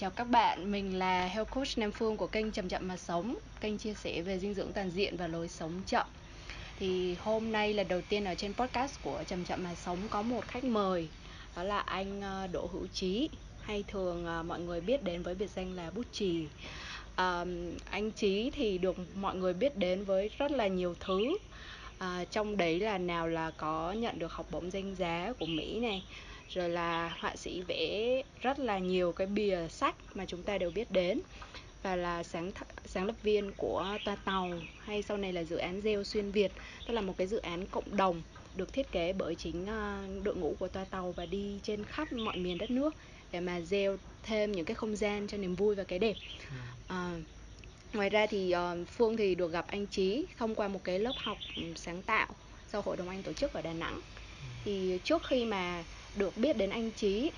[0.00, 3.36] Chào các bạn, mình là Health Coach Nam Phương của kênh Chậm Chậm Mà Sống
[3.60, 6.06] Kênh chia sẻ về dinh dưỡng toàn diện và lối sống chậm.
[6.78, 10.22] Thì hôm nay là đầu tiên ở trên podcast của Chậm Chậm Mà Sống có
[10.22, 11.08] một khách mời
[11.56, 13.28] Đó là anh ờ, Đỗ Hữu Trí.
[13.62, 16.46] Hay thường ờ, mọi người biết đến với biệt danh là Bút Trì
[17.16, 17.44] à,
[17.90, 21.38] Anh Trí thì được mọi người biết đến với rất là nhiều thứ.
[21.98, 25.80] À, Trong đấy là nào là có nhận được học bổng danh giá của Mỹ
[25.80, 26.02] này
[26.54, 30.70] rồi là họa sĩ vẽ rất là nhiều cái bìa sách mà chúng ta đều
[30.70, 31.20] biết đến.
[31.82, 35.56] Và là sáng th- sáng lập viên của toa tàu hay sau này là dự
[35.56, 36.52] án gieo xuyên việt.
[36.86, 38.22] Tức là một cái dự án cộng đồng
[38.56, 42.12] được thiết kế bởi chính uh, đội ngũ của toa tàu và đi trên khắp
[42.12, 42.94] mọi miền đất nước
[43.32, 46.16] để mà gieo thêm những cái không gian cho niềm vui và cái đẹp.
[46.86, 47.20] Uh,
[47.92, 51.14] ngoài ra thì uh, phương thì được gặp anh trí thông qua một cái lớp
[51.16, 51.38] học
[51.76, 52.28] sáng tạo
[52.72, 54.00] do hội đồng anh tổ chức ở đà nẵng.
[54.64, 55.84] Thì trước khi mà
[56.16, 57.30] được biết đến anh Trí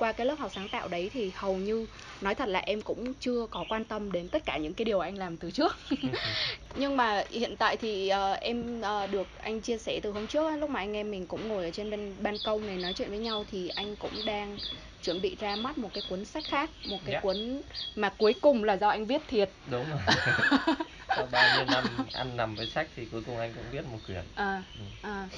[0.00, 1.86] qua cái lớp học sáng tạo đấy thì hầu như
[2.20, 5.00] nói thật là em cũng chưa có quan tâm đến tất cả những cái điều
[5.00, 5.76] anh làm từ trước
[6.76, 10.56] nhưng mà hiện tại thì uh, em uh, được anh chia sẻ từ hôm trước
[10.56, 13.08] lúc mà anh em mình cũng ngồi ở trên bên ban công này nói chuyện
[13.08, 14.58] với nhau thì anh cũng đang
[15.02, 17.14] chuẩn bị ra mắt một cái cuốn sách khác một cái yeah.
[17.14, 17.20] Dạ.
[17.20, 17.62] cuốn
[17.94, 19.98] mà cuối cùng là do anh viết thiệt đúng rồi
[21.08, 23.98] sau bao nhiêu năm ăn nằm với sách thì cuối cùng anh cũng viết một
[24.06, 24.84] quyển à, ừ.
[25.02, 25.28] à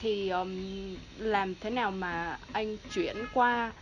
[0.00, 3.72] thì um, làm thế nào mà anh chuyển qua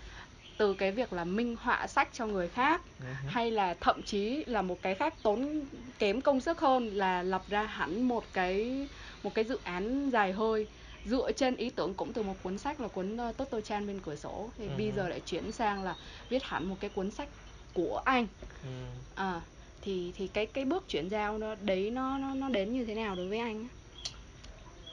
[0.59, 3.29] từ cái việc là minh họa sách cho người khác uh-huh.
[3.29, 5.65] hay là thậm chí là một cái khác tốn
[5.99, 8.87] kém công sức hơn là lập ra hẳn một cái
[9.23, 10.67] một cái dự án dài hơi
[11.07, 14.01] dựa trên ý tưởng cũng từ một cuốn sách là cuốn uh, Toto Chan bên
[14.05, 14.77] cửa sổ thì uh-huh.
[14.77, 15.97] bây giờ lại chuyển sang là
[16.29, 17.29] viết hẳn một cái cuốn sách
[17.75, 18.27] của anh
[18.65, 18.87] uh-huh.
[19.15, 19.41] à,
[19.83, 22.95] thì thì cái cái bước chuyển giao đó đấy nó nó nó đến như thế
[22.95, 23.69] nào đối với anh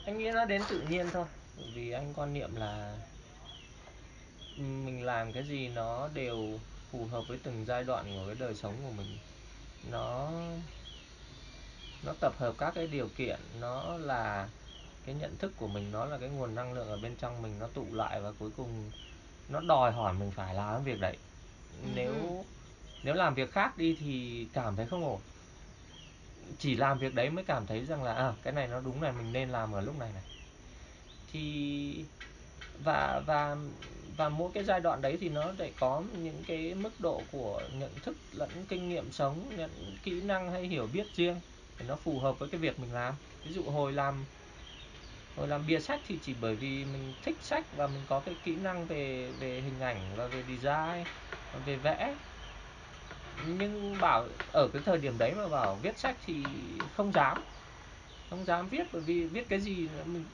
[0.04, 1.26] anh nghĩ nó đến tự nhiên thôi.
[1.74, 2.96] Vì anh quan niệm là
[4.56, 6.58] mình làm cái gì nó đều
[6.90, 9.18] phù hợp với từng giai đoạn của cái đời sống của mình.
[9.90, 10.30] Nó
[12.02, 14.48] nó tập hợp các cái điều kiện nó là
[15.06, 17.58] cái nhận thức của mình nó là cái nguồn năng lượng ở bên trong mình
[17.58, 18.90] nó tụ lại và cuối cùng
[19.48, 21.16] nó đòi hỏi mình phải làm cái việc đấy.
[21.94, 22.44] Nếu
[23.02, 25.20] nếu làm việc khác đi thì cảm thấy không ổn
[26.58, 29.12] chỉ làm việc đấy mới cảm thấy rằng là à cái này nó đúng này,
[29.12, 30.24] mình nên làm ở lúc này này.
[31.26, 32.10] Thì,
[32.74, 33.56] và và
[34.16, 37.68] và mỗi cái giai đoạn đấy thì nó lại có những cái mức độ của
[37.72, 41.40] nhận thức lẫn kinh nghiệm sống, nhận kỹ năng hay hiểu biết riêng
[41.78, 43.14] để nó phù hợp với cái việc mình làm.
[43.44, 44.26] Ví dụ hồi làm
[45.34, 48.40] hồi làm bìa sách thì chỉ bởi vì mình thích sách và mình có cái
[48.42, 51.06] kỹ năng về về hình ảnh và về design,
[51.52, 52.18] và về vẽ
[53.44, 57.44] nhưng bảo, ở cái thời điểm đấy mà bảo viết sách thì không dám.
[58.30, 60.32] Không dám viết, bởi vì viết cái gì mình,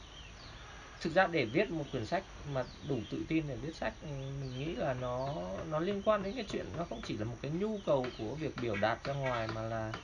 [1.01, 4.07] thực ra để viết một quyển sách mà đủ tự tin để viết sách ừ,
[4.41, 5.35] mình nghĩ là nó
[5.67, 8.37] nó liên quan đến cái chuyện, nó không chỉ là một cái nhu cầu của
[8.37, 9.95] việc biểu đạt ra ngoài mà là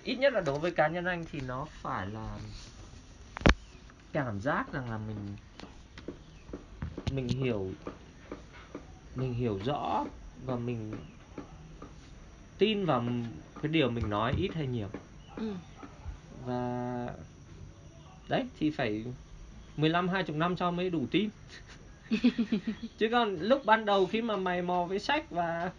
[0.00, 2.40] ít nhất là đối với cá nhân anh thì nó phải là
[4.12, 5.38] cảm giác rằng là mình
[7.08, 7.78] mình hiểu
[9.14, 10.06] mình hiểu rõ
[10.46, 10.90] và mình
[12.58, 13.04] tin vào
[13.62, 14.88] cái điều mình nói ít hay nhiều.
[15.38, 15.54] Ừ.
[16.46, 17.08] và
[18.28, 19.04] đấy thì phải
[19.76, 21.30] 15 20 năm sau mới đủ tin.
[22.98, 25.70] Chứ còn lúc ban đầu khi mà mày mò với sách và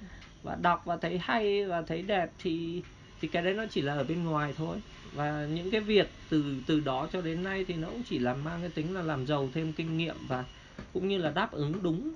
[0.43, 2.83] và đọc và thấy hay và thấy đẹp thì
[3.21, 4.77] thì cái đấy nó chỉ là ở bên ngoài thôi.
[5.13, 8.33] Và những cái việc từ từ đó cho đến nay thì nó cũng chỉ là
[8.33, 10.45] mang cái tính là làm giàu thêm kinh nghiệm và
[10.93, 12.13] cũng như là đáp ứng đúng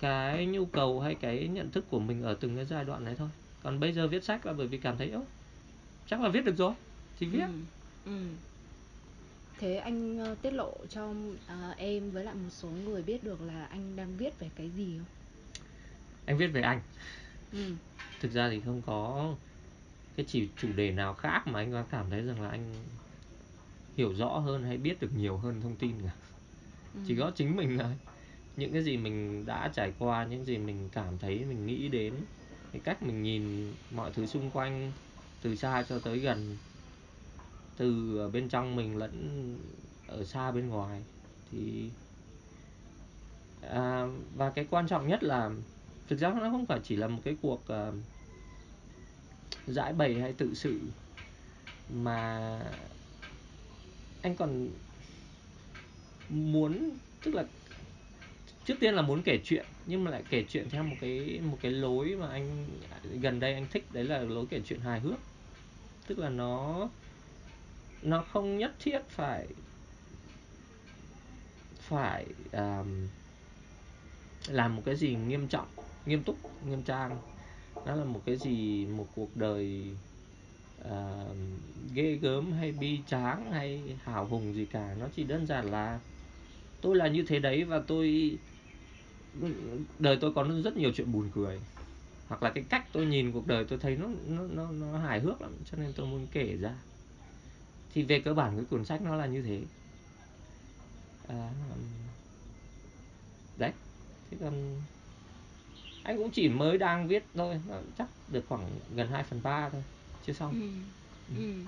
[0.00, 3.14] cái nhu cầu hay cái nhận thức của mình ở từng cái giai đoạn đấy
[3.18, 3.28] thôi
[3.62, 5.20] còn bây giờ viết sách là bởi vì cảm thấy ớ
[6.06, 6.72] chắc là viết được rồi
[7.18, 7.52] thì viết ừ.
[8.04, 8.26] Ừ.
[9.58, 13.42] thế anh uh, tiết lộ cho uh, em với lại một số người biết được
[13.42, 15.06] là anh đang viết về cái gì không
[16.26, 16.80] anh viết về anh
[17.52, 17.72] ừ.
[18.20, 19.34] thực ra thì không có
[20.16, 22.74] cái chỉ chủ đề nào khác mà anh có cảm thấy rằng là anh
[23.96, 26.12] hiểu rõ hơn hay biết được nhiều hơn thông tin cả
[26.94, 27.00] ừ.
[27.06, 27.92] chỉ có chính mình thôi
[28.56, 32.14] những cái gì mình đã trải qua những gì mình cảm thấy mình nghĩ đến
[32.72, 34.92] cái cách mình nhìn mọi thứ xung quanh
[35.42, 36.56] từ xa cho tới gần
[37.76, 39.58] từ ở bên trong mình lẫn
[40.06, 41.02] ở xa bên ngoài
[41.50, 41.90] thì
[43.70, 44.06] à,
[44.36, 45.50] và cái quan trọng nhất là
[46.08, 47.94] thực ra nó không phải chỉ là một cái cuộc uh,
[49.66, 50.80] giải bày hay tự sự
[51.90, 52.60] mà
[54.22, 54.68] anh còn
[56.28, 56.90] muốn
[57.24, 57.44] tức là
[58.64, 61.58] trước tiên là muốn kể chuyện nhưng mà lại kể chuyện theo một cái một
[61.60, 62.66] cái lối mà anh
[63.20, 65.18] gần đây anh thích đấy là lối kể chuyện hài hước.
[66.06, 66.88] Tức là nó
[68.02, 69.46] nó không nhất thiết phải
[71.78, 73.08] phải um,
[74.48, 75.66] làm một cái gì nghiêm trọng
[76.06, 77.18] nghiêm túc nghiêm trang.
[77.86, 79.84] Nó là một cái gì một cuộc đời
[80.82, 81.36] uh,
[81.94, 84.94] ghê gớm hay bi tráng hay hào hùng gì cả.
[85.00, 86.00] Nó chỉ đơn giản là
[86.80, 88.38] tôi là như thế đấy và tôi
[89.98, 91.60] đời tôi có rất nhiều chuyện buồn cười
[92.26, 95.20] hoặc là cái cách tôi nhìn cuộc đời tôi thấy nó nó nó, nó hài
[95.20, 96.84] hước lắm cho nên tôi muốn kể ra
[97.90, 99.66] thì về cơ bản cái cuốn sách nó là như thế
[101.28, 101.50] à,
[103.56, 103.72] đấy
[104.30, 104.82] thế còn
[106.02, 109.70] anh cũng chỉ mới đang viết thôi nó chắc được khoảng gần 2 phần ba
[109.70, 109.84] thôi
[110.20, 110.58] chưa xong ừ.
[111.28, 111.34] Ừ.
[111.34, 111.64] ừ.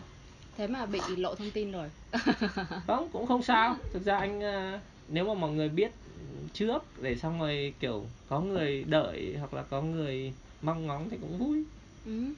[0.54, 1.90] thế mà bị lộ thông tin rồi
[2.86, 5.92] không cũng không sao thực ra anh à, nếu mà mọi người biết
[6.52, 10.32] trước để xong rồi kiểu có người đợi hoặc là có người
[10.62, 11.64] mong ngóng thì cũng vui
[12.04, 12.34] ừ.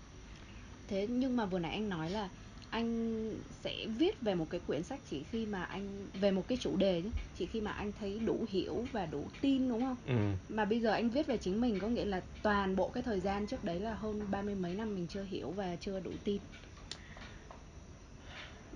[0.88, 2.28] thế nhưng mà vừa nãy anh nói là
[2.70, 6.58] anh sẽ viết về một cái quyển sách chỉ khi mà anh về một cái
[6.60, 9.96] chủ đề nhé chỉ khi mà anh thấy đủ hiểu và đủ tin đúng không
[10.06, 10.14] ừ.
[10.48, 13.20] mà bây giờ anh viết về chính mình có nghĩa là toàn bộ cái thời
[13.20, 16.10] gian trước đấy là hơn ba mươi mấy năm mình chưa hiểu và chưa đủ
[16.25, 16.38] tin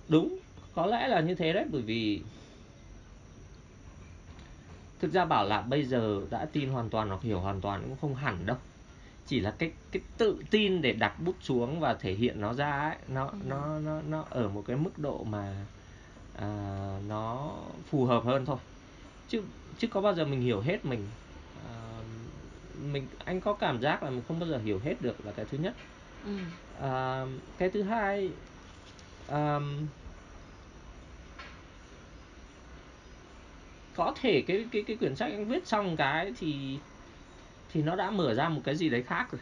[0.09, 0.39] đúng
[0.73, 2.21] có lẽ là như thế đấy bởi vì
[5.03, 7.97] thực ra bảo là bây giờ đã tin hoàn toàn hoặc hiểu hoàn toàn cũng
[8.01, 8.57] không hẳn đâu
[9.27, 12.71] chỉ là cái cái tự tin để đặt bút xuống và thể hiện nó ra
[12.71, 13.37] ấy nó ừ.
[13.49, 15.55] nó nó nó ở một cái mức độ mà
[16.39, 16.49] à,
[17.09, 17.53] nó
[17.91, 18.57] phù hợp hơn thôi
[19.29, 19.43] chứ
[19.79, 21.07] chứ có bao giờ mình hiểu hết mình
[21.69, 21.75] à,
[22.93, 25.47] mình anh có cảm giác là mình không bao giờ hiểu hết được là cái
[25.51, 25.75] thứ nhất
[26.25, 26.39] ừ.
[26.81, 27.25] à,
[27.59, 28.31] cái thứ hai
[29.29, 29.87] um,
[33.97, 36.79] có thể cái cái cái quyển sách anh viết xong cái thì
[37.73, 39.41] thì nó đã mở ra một cái gì đấy khác rồi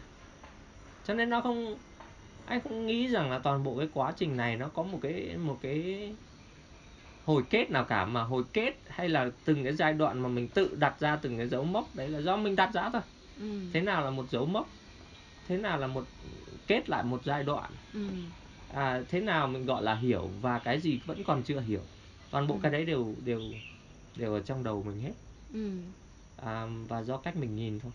[1.03, 1.77] cho nên nó không
[2.45, 5.37] anh không nghĩ rằng là toàn bộ cái quá trình này nó có một cái
[5.37, 6.09] một cái
[7.25, 10.47] hồi kết nào cả mà hồi kết hay là từng cái giai đoạn mà mình
[10.47, 13.01] tự đặt ra từng cái dấu mốc đấy là do mình đặt ra thôi
[13.35, 13.69] ừ.
[13.73, 14.77] thế nào là một dấu mốc
[15.47, 16.09] thế nào là một
[16.67, 17.99] kết lại một giai đoạn ừ.
[18.67, 21.87] à, thế nào mình gọi là hiểu và cái gì vẫn còn chưa hiểu
[22.29, 22.59] toàn bộ ừ.
[22.63, 23.61] cái đấy đều đều
[24.15, 25.13] đều ở trong đầu mình hết
[25.53, 25.93] ừ.
[26.35, 27.91] à, và do cách mình nhìn thôi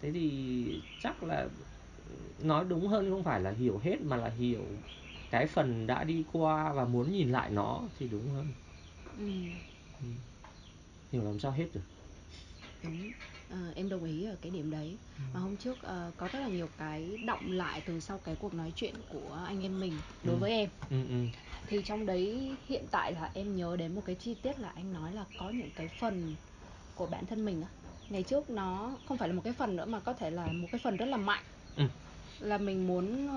[0.00, 1.48] thế thì chắc là
[2.38, 4.82] nói đúng hơn không phải là hiểu hết mà là hiểu
[5.30, 8.46] cái phần đã đi qua và muốn nhìn lại nó thì đúng hơn
[9.16, 9.26] ừ.
[10.00, 10.06] Ừ.
[11.12, 11.82] hiểu làm sao hết được
[12.82, 13.12] đúng
[13.48, 15.22] à, em đồng ý ở cái điểm đấy ừ.
[15.32, 18.54] mà hôm trước uh, có rất là nhiều cái động lại từ sau cái cuộc
[18.54, 20.40] nói chuyện của anh em mình đối ừ.
[20.40, 21.26] với em ừ, ừ.
[21.66, 24.92] Thì trong đấy hiện tại là em nhớ đến một cái chi tiết là anh
[24.92, 26.36] nói là có những cái phần
[26.94, 27.68] của bản thân mình á
[28.08, 30.68] ngày trước nó không phải là một cái phần nữa mà có thể là một
[30.72, 31.44] cái phần rất là mạnh
[31.76, 31.84] ừ.
[32.38, 33.28] là mình muốn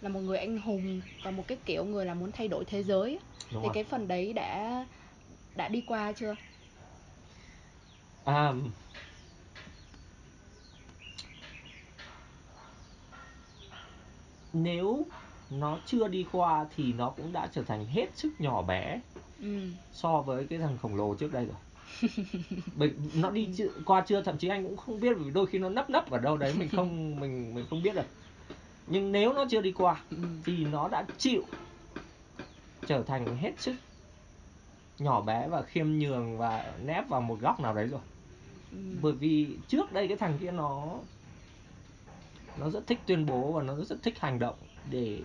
[0.00, 2.82] là một người anh hùng và một cái kiểu người là muốn thay đổi thế
[2.82, 3.20] giới
[3.50, 3.72] Đúng thì rồi.
[3.74, 4.86] cái phần đấy đã
[5.56, 6.36] đã đi qua chưa
[8.24, 8.54] à,
[14.52, 15.12] nếu
[15.58, 19.00] nó chưa đi qua thì nó cũng đã trở thành hết sức nhỏ bé
[19.40, 19.60] ừ.
[19.92, 21.56] so với cái thằng khổng lồ trước đây rồi
[22.76, 25.58] bởi nó đi chưa, qua chưa thậm chí anh cũng không biết vì đôi khi
[25.58, 28.06] nó nấp nấp ở đâu đấy mình không mình mình không biết được
[28.86, 30.16] nhưng nếu nó chưa đi qua ừ.
[30.44, 31.42] thì nó đã chịu
[32.86, 33.74] trở thành hết sức
[34.98, 38.00] nhỏ bé và khiêm nhường và nép vào một góc nào đấy rồi
[38.72, 38.78] ừ.
[39.02, 40.84] bởi vì trước đây cái thằng kia nó
[42.58, 44.54] nó rất thích tuyên bố và nó rất thích hành động
[44.90, 45.20] để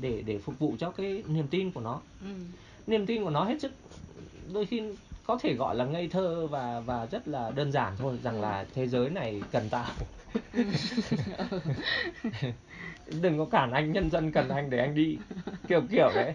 [0.00, 2.00] để để phục vụ cho cái niềm tin của nó.
[2.20, 2.28] Ừ.
[2.86, 3.72] niềm tin của nó hết sức
[4.52, 4.82] đôi khi
[5.26, 8.66] có thể gọi là ngây thơ và và rất là đơn giản thôi rằng là
[8.74, 9.86] thế giới này cần tao.
[13.20, 15.18] Đừng có cản anh nhân dân cần anh để anh đi.
[15.68, 16.34] Kiểu kiểu đấy.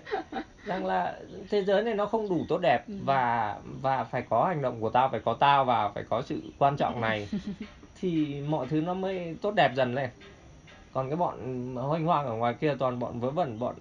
[0.65, 2.93] Rằng là thế giới này nó không đủ tốt đẹp ừ.
[3.05, 6.41] và và phải có hành động của tao phải có tao và phải có sự
[6.57, 7.29] quan trọng này.
[8.01, 10.09] Thì mọi thứ nó mới tốt đẹp dần lên
[10.93, 13.75] còn cái bọn hoanh hoang ở ngoài kia toàn bọn vớ vẩn bọn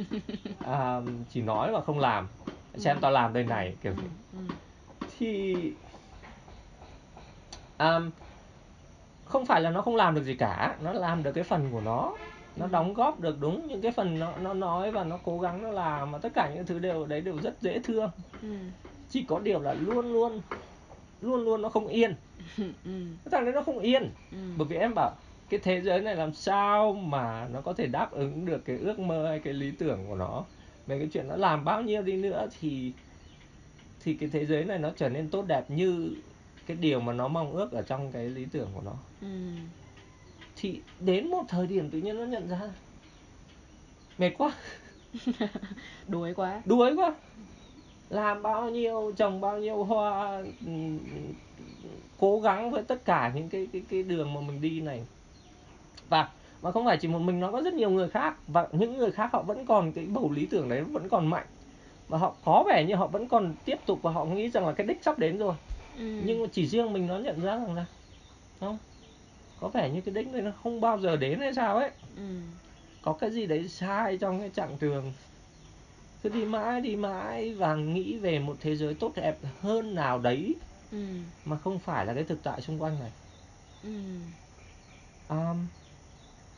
[0.64, 2.28] à, chỉ nói mà không làm
[2.74, 4.54] xem tao làm đây này kiểu gì ừ, ừ.
[5.18, 5.56] thì
[7.78, 8.10] um,
[9.24, 11.80] không phải là nó không làm được gì cả nó làm được cái phần của
[11.80, 12.12] nó
[12.56, 12.70] nó ừ.
[12.72, 15.70] đóng góp được đúng những cái phần nó nó nói và nó cố gắng nó
[15.70, 18.10] làm mà tất cả những thứ đều đấy đều rất dễ thương
[18.42, 18.48] ừ.
[19.10, 20.40] chỉ có điều là luôn luôn
[21.20, 22.14] luôn luôn nó không yên
[22.84, 23.06] ừ.
[23.30, 24.38] thằng đấy nó không yên ừ.
[24.56, 25.10] bởi vì em bảo
[25.48, 28.98] cái thế giới này làm sao mà nó có thể đáp ứng được cái ước
[28.98, 30.46] mơ hay cái lý tưởng của nó?
[30.86, 32.94] Về cái chuyện nó làm bao nhiêu đi nữa thì
[34.00, 36.22] thì cái thế giới này nó trở nên tốt đẹp như
[36.66, 39.04] cái điều mà nó mong ước ở trong cái lý tưởng của nó.
[39.20, 39.26] Ừ.
[40.56, 42.60] thì đến một thời điểm tự nhiên nó nhận ra.
[44.18, 44.52] Mệt quá.
[46.06, 46.62] Đuối quá.
[46.64, 47.14] Đuối quá.
[48.08, 51.34] Làm bao nhiêu trồng bao nhiêu hoa ừm,
[52.16, 55.06] cố gắng với tất cả những cái cái cái đường mà mình đi này
[56.08, 56.28] và
[56.62, 59.10] mà không phải chỉ một mình nó có rất nhiều người khác và những người
[59.10, 61.46] khác họ vẫn còn cái bầu lý tưởng đấy vẫn còn mạnh
[62.08, 64.72] và họ có vẻ như họ vẫn còn tiếp tục và họ nghĩ rằng là
[64.72, 65.54] cái đích sắp đến rồi
[65.98, 66.20] ừ.
[66.24, 67.86] nhưng chỉ riêng mình nó nhận ra rằng là
[68.60, 68.78] không
[69.60, 72.40] có vẻ như cái đích này nó không bao giờ đến hay sao ấy ừ.
[73.02, 75.12] có cái gì đấy sai trong cái chặng đường
[76.22, 80.18] cứ đi mãi đi mãi và nghĩ về một thế giới tốt đẹp hơn nào
[80.18, 80.54] đấy
[80.92, 80.98] ừ.
[81.44, 83.10] mà không phải là cái thực tại xung quanh này
[83.82, 83.90] ừ.
[85.28, 85.66] um,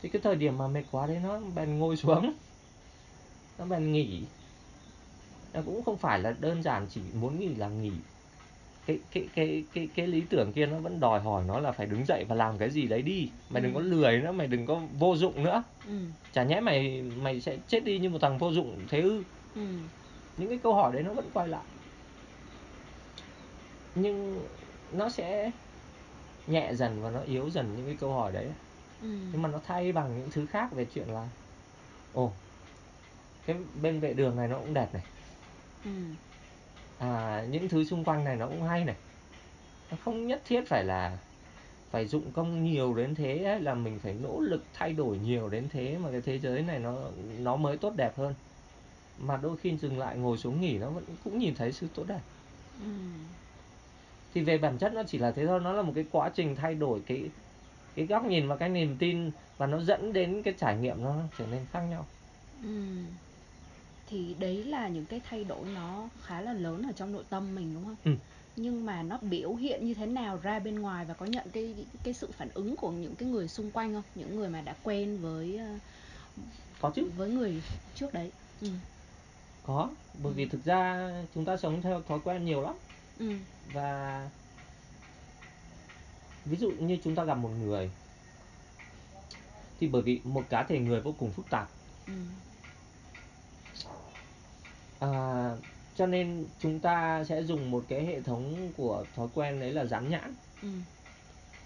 [0.02, 2.32] thì cái thời điểm mà mệt quá đấy nó bèn ngồi xuống.
[3.58, 4.20] Nó bèn nghỉ.
[5.54, 7.92] Nó cũng không phải là đơn giản chỉ muốn nghỉ là nghỉ.
[8.86, 11.86] Cái cái cái cái cái lý tưởng kia nó vẫn đòi hỏi nó là phải
[11.86, 13.28] đứng dậy và làm cái gì đấy đi.
[13.50, 13.88] Mày đừng có Ừ.
[13.88, 15.62] lười nữa mày đừng có vô dụng nữa.
[15.86, 15.92] Ừ.
[16.32, 19.22] chả nhẽ mày mày sẽ chết đi như một thằng vô dụng thế ư?
[19.54, 19.60] Ừ.
[20.36, 21.64] những cái câu hỏi đấy nó vẫn quay lại.
[23.94, 24.40] Nhưng
[24.92, 25.50] nó sẽ
[26.46, 28.46] nhẹ dần và nó yếu dần những cái câu hỏi đấy
[29.02, 29.08] ừ.
[29.32, 31.28] nhưng mà nó thay bằng những thứ khác về chuyện là
[32.14, 32.32] ồ
[33.46, 35.02] cái bên vệ đường này nó cũng đẹp này
[35.84, 35.90] ừ.
[36.98, 38.96] à, những thứ xung quanh này nó cũng hay này
[39.90, 41.18] nó không nhất thiết phải là
[41.90, 45.48] phải dụng công nhiều đến thế hay là mình phải nỗ lực thay đổi nhiều
[45.48, 48.34] đến thế mà cái thế giới này nó nó mới tốt đẹp hơn
[49.18, 52.04] mà đôi khi dừng lại ngồi xuống nghỉ nó vẫn cũng nhìn thấy sự tốt
[52.08, 52.20] đẹp
[52.80, 52.86] ừ.
[54.34, 56.56] thì về bản chất nó chỉ là thế thôi nó là một cái quá trình
[56.56, 57.30] thay đổi cái
[57.98, 61.22] cái góc nhìn và cái niềm tin và nó dẫn đến cái trải nghiệm nó
[61.34, 62.06] trở nên khác nhau
[62.62, 62.68] ừ.
[64.06, 67.54] thì đấy là những cái thay đổi nó khá là lớn ở trong nội tâm
[67.54, 68.10] mình đúng không ừ.
[68.56, 71.86] nhưng mà nó biểu hiện như thế nào ra bên ngoài và có nhận cái
[72.04, 74.76] cái sự phản ứng của những cái người xung quanh không những người mà đã
[74.82, 75.78] quen với ờ,
[76.78, 77.62] có chứ với người
[77.94, 78.68] trước đấy ừ.
[79.62, 80.34] có bởi Ừ.
[80.34, 82.76] vì thực ra chúng ta sống theo thói quen nhiều lắm
[83.18, 83.38] Ừ.
[83.64, 84.30] và
[86.44, 87.90] ví dụ như chúng ta gặp một người
[89.80, 91.68] thì bởi vì một cá thể người vô cùng phức tạp
[92.06, 92.12] Ừ.
[95.00, 95.10] à,
[95.94, 99.84] cho nên chúng ta sẽ dùng một cái hệ thống của thói quen đấy là
[99.84, 100.68] dán nhãn Ừ.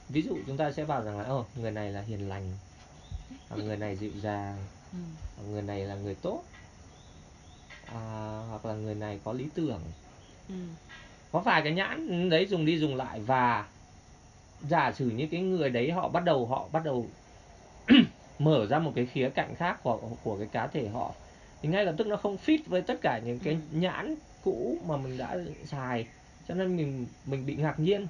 [0.09, 2.59] ví dụ chúng ta sẽ vào rằng là ồ người này là hiền lành
[3.49, 4.57] hoặc người này dịu dàng
[4.93, 4.99] Ừ.
[5.37, 6.43] hoặc người này là người tốt
[7.87, 8.01] à,
[8.49, 9.81] hoặc là người này có lý tưởng
[10.49, 10.55] Ừ.
[11.33, 13.69] có vài cái nhãn đấy dùng đi dùng lại và
[14.63, 17.17] giả sử như cái người đấy họ bắt đầu họ bắt đầu
[18.39, 21.23] mở ra một cái khía cạnh khác của của cái cá thể họ
[21.63, 23.61] thì ngay lập tức nó không fit với tất cả những cái Ừ.
[23.71, 26.13] nhãn cũ mà mình đã xài
[26.45, 28.09] cho nên mình mình bị ngạc nhiên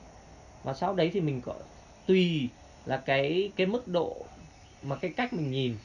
[0.63, 1.69] và sau đấy thì mình có
[2.07, 2.51] tùy
[2.85, 4.33] là cái cái mức độ
[4.83, 5.79] mà cái cách mình nhìn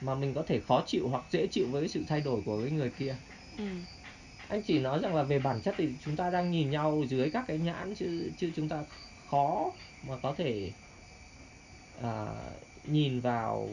[0.00, 2.70] mà mình có thể khó chịu hoặc dễ chịu với sự thay đổi của cái
[2.72, 3.18] người kia
[3.56, 3.86] Ừ.
[4.48, 7.30] anh chỉ nói rằng là về bản chất thì chúng ta đang nhìn nhau dưới
[7.32, 9.72] các cái nhãn chứ chứ chúng ta khó
[10.08, 10.70] mà có thể
[12.02, 12.26] à,
[12.84, 13.68] nhìn vào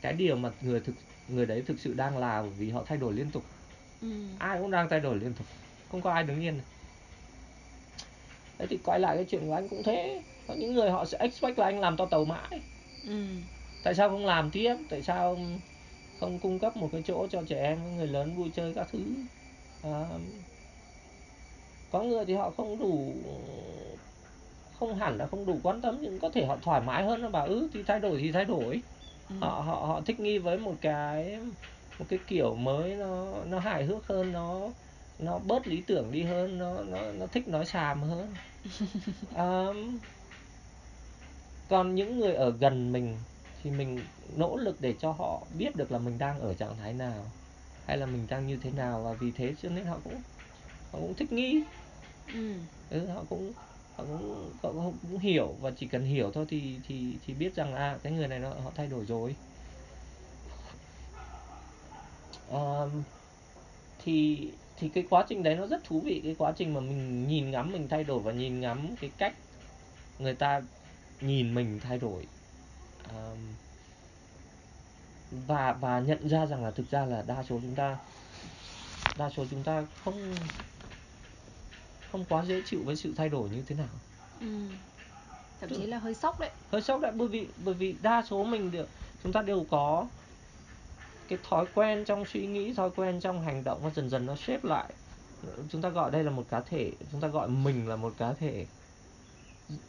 [0.00, 0.94] cái điều mà người thực
[1.28, 3.44] người đấy thực sự đang là bởi vì họ thay đổi liên tục.
[4.02, 4.08] Ừ.
[4.38, 5.46] ai cũng đang thay đổi liên tục
[5.90, 6.60] không có ai đứng yên
[8.58, 10.22] đấy thì quay lại cái chuyện của anh cũng thế.
[10.48, 12.60] Có những người họ sẽ expect là anh làm to tàu mãi.
[13.06, 13.26] Ừ.
[13.82, 14.76] tại sao không làm tiếp?
[14.90, 15.38] Tại sao
[16.20, 18.98] không cung cấp một cái chỗ cho trẻ em người lớn vui chơi các thứ?
[19.82, 20.08] À,
[21.92, 23.14] có người thì họ không đủ
[24.88, 27.30] không hẳn là không đủ quan tâm nhưng có thể họ thoải mái hơn nó
[27.30, 28.84] bảo ừ thì thay đổi thì thay đổi
[29.28, 29.34] Ừ.
[29.40, 31.38] họ họ họ thích nghi với một cái
[31.98, 34.74] một cái kiểu mới nó nó hài hước hơn nó
[35.18, 38.38] nó bớt lý tưởng đi hơn nó nó nó thích nói xàm hơn
[39.30, 40.00] Ờm,
[41.68, 43.24] còn những người ở gần mình
[43.54, 46.94] thì mình nỗ lực để cho họ biết được là mình đang ở trạng thái
[46.94, 47.36] nào
[47.82, 50.22] hay là mình đang như thế nào và vì thế cho nên họ cũng
[50.92, 51.72] họ cũng thích nghi
[52.26, 52.66] Ừ.
[52.88, 53.52] ừ, họ cũng
[53.96, 57.54] họ cũng, họ cũng, cũng hiểu và chỉ cần hiểu thôi thì thì thì biết
[57.54, 59.34] rằng à cái người này nó họ thay đổi rồi.
[62.50, 63.02] Um,
[64.04, 67.28] thì thì cái quá trình đấy nó rất thú vị cái quá trình mà mình
[67.28, 69.34] nhìn ngắm mình thay đổi và nhìn ngắm cái cách
[70.18, 70.62] người ta
[71.20, 72.26] nhìn mình thay đổi.
[73.08, 73.38] Um,
[75.46, 77.98] và và nhận ra rằng là thực ra là đa số chúng ta
[79.18, 80.34] đa số chúng ta không
[82.12, 83.88] không quá dễ chịu với sự thay đổi như thế nào?
[84.40, 84.46] Ừ.
[85.60, 86.50] thậm chí là hơi sốc đấy.
[86.72, 88.90] hơi sốc đấy bởi vì bởi vì đa số mình được
[89.22, 90.10] chúng ta đều có
[91.28, 94.36] cái thói quen trong suy nghĩ thói quen trong hành động và dần dần nó
[94.36, 94.94] xếp lại.
[95.70, 98.32] Chúng ta gọi đây là một cá thể chúng ta gọi mình là một cá
[98.34, 98.66] thể.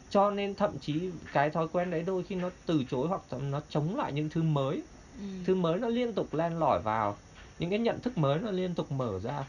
[0.09, 3.61] Cho nên thậm chí cái thói quen đấy đôi khi nó từ chối hoặc nó
[3.69, 4.83] chống lại những thứ mới.
[5.13, 5.23] Ừ.
[5.43, 7.23] thứ mới nó liên tục len lỏi vào
[7.59, 9.45] những cái nhận thức mới nó liên tục mở ra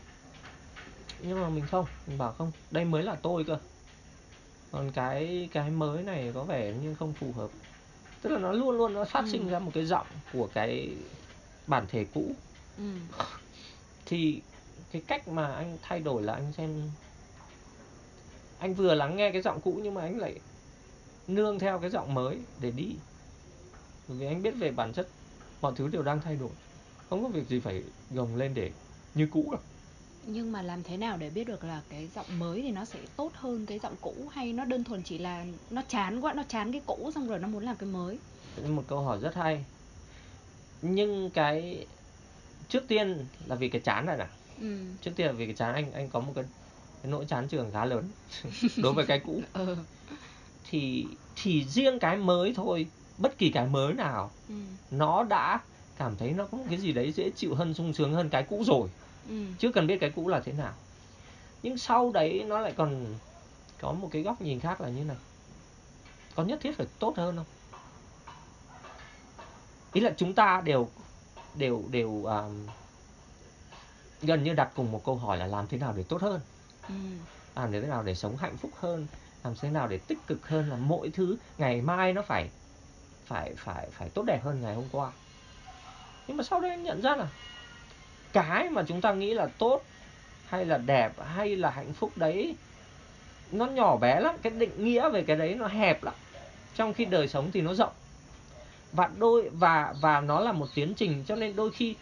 [1.29, 3.59] nhưng mà mình không mình bảo không đây mới là tôi cơ.
[4.73, 7.51] Còn cái cái mới này có vẻ như không phù hợp.
[8.23, 9.29] Tức là nó luôn luôn nó phát Ừ.
[9.33, 10.97] sinh ra một cái giọng của cái
[11.67, 12.37] bản thể cũ.
[12.77, 12.85] Ừ.
[14.07, 14.43] Thì
[14.91, 16.91] cái cách mà anh thay đổi là anh xem
[18.59, 20.41] anh vừa lắng nghe cái giọng cũ nhưng mà anh lại
[21.27, 22.97] nương theo cái giọng mới để đi.
[24.09, 25.09] Bởi vì anh biết về bản chất
[25.61, 26.51] mọi thứ đều đang thay đổi.
[27.11, 28.71] Không có việc gì phải gồng lên để
[29.15, 29.59] như cũ cả
[30.27, 32.99] nhưng mà làm thế nào để biết được là cái giọng mới thì nó sẽ
[33.17, 36.43] tốt hơn cái giọng cũ hay nó đơn thuần chỉ là nó chán quá nó
[36.49, 38.19] chán cái cũ xong rồi nó muốn làm cái mới?
[38.69, 39.65] Một câu hỏi rất hay.
[40.83, 41.87] Nhưng cái
[42.69, 44.27] trước tiên là vì cái chán này nè.
[44.61, 44.79] Ừ.
[45.03, 46.45] Trước tiên là vì cái chán anh anh có một cái,
[47.03, 48.09] cái nỗi chán trường khá lớn
[48.83, 49.41] đối với cái cũ.
[49.53, 49.77] Ờ
[50.71, 51.07] thì
[51.43, 52.87] thì riêng cái mới thôi
[53.19, 54.55] bất kỳ cái mới nào ừ.
[54.91, 55.61] nó đã
[55.97, 58.43] cảm thấy nó có một cái gì đấy dễ chịu hơn sung sướng hơn cái
[58.43, 58.89] cũ rồi
[59.29, 59.35] ừ.
[59.59, 60.73] Chưa cần biết cái cũ là thế nào.
[61.63, 63.07] Nhưng sau đấy nó lại còn
[63.81, 65.17] có một cái góc nhìn khác là như này.
[66.35, 67.47] Có nhất thiết phải tốt hơn không?
[69.93, 70.89] Ý là chúng ta đều
[71.55, 72.67] đều đều um,
[74.23, 76.41] gần như đặt cùng một câu hỏi là làm thế nào để tốt hơn?
[76.89, 76.95] Ừ.
[77.57, 79.07] Làm thế nào để sống hạnh phúc hơn?
[79.45, 82.51] Làm thế nào để tích cực hơn là mỗi thứ ngày mai nó phải
[83.25, 85.13] phải phải phải tốt đẹp hơn ngày hôm qua?
[86.27, 87.29] Nhưng mà sau đấy nhận ra là
[88.35, 89.83] cái mà chúng ta nghĩ là tốt
[90.47, 92.55] hay là đẹp hay là hạnh phúc đấy
[93.53, 94.35] nó nhỏ bé lắm.
[94.43, 96.15] Cái định nghĩa về cái đấy nó hẹp lắm.
[96.77, 97.93] Trong khi đời sống thì nó rộng.
[98.93, 101.95] Và đôi và và nó là một tiến trình cho nên đôi khi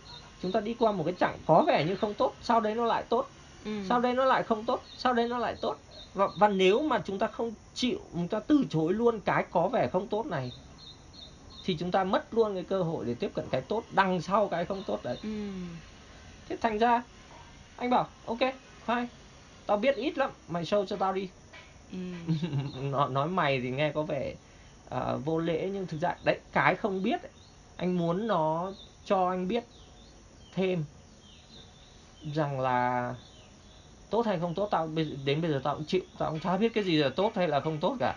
[0.42, 2.84] chúng ta đi qua một cái chặng có vẻ như không tốt sau đấy nó
[2.84, 3.30] lại tốt.
[3.64, 3.70] Ừ.
[3.88, 5.76] Sau đây nó lại không tốt sau đây nó lại tốt.
[6.14, 9.68] Và, và nếu mà chúng ta không chịu chúng ta từ chối luôn cái có
[9.68, 10.52] vẻ không tốt này
[11.64, 14.48] thì chúng ta mất luôn cái cơ hội để tiếp cận cái tốt đằng sau
[14.48, 15.16] cái không tốt đấy.
[15.22, 15.50] Ừ
[16.52, 17.02] thế thành ra
[17.76, 18.38] anh bảo ok
[18.86, 19.06] fine.
[19.66, 21.28] Tao biết ít lắm mày show cho tao đi.
[21.92, 21.98] Ừ.
[22.82, 24.34] Nói, nói mày thì nghe có vẻ
[24.90, 27.30] à, vô lễ nhưng thực ra đấy cái không biết ấy,
[27.76, 28.72] anh muốn nó
[29.04, 29.64] cho anh biết
[30.54, 30.84] thêm
[32.34, 33.14] rằng là
[34.10, 34.90] tốt hay không tốt tao
[35.24, 37.48] đến bây giờ tao cũng chịu tao cũng chả biết cái gì là tốt hay
[37.48, 38.16] là không tốt cả.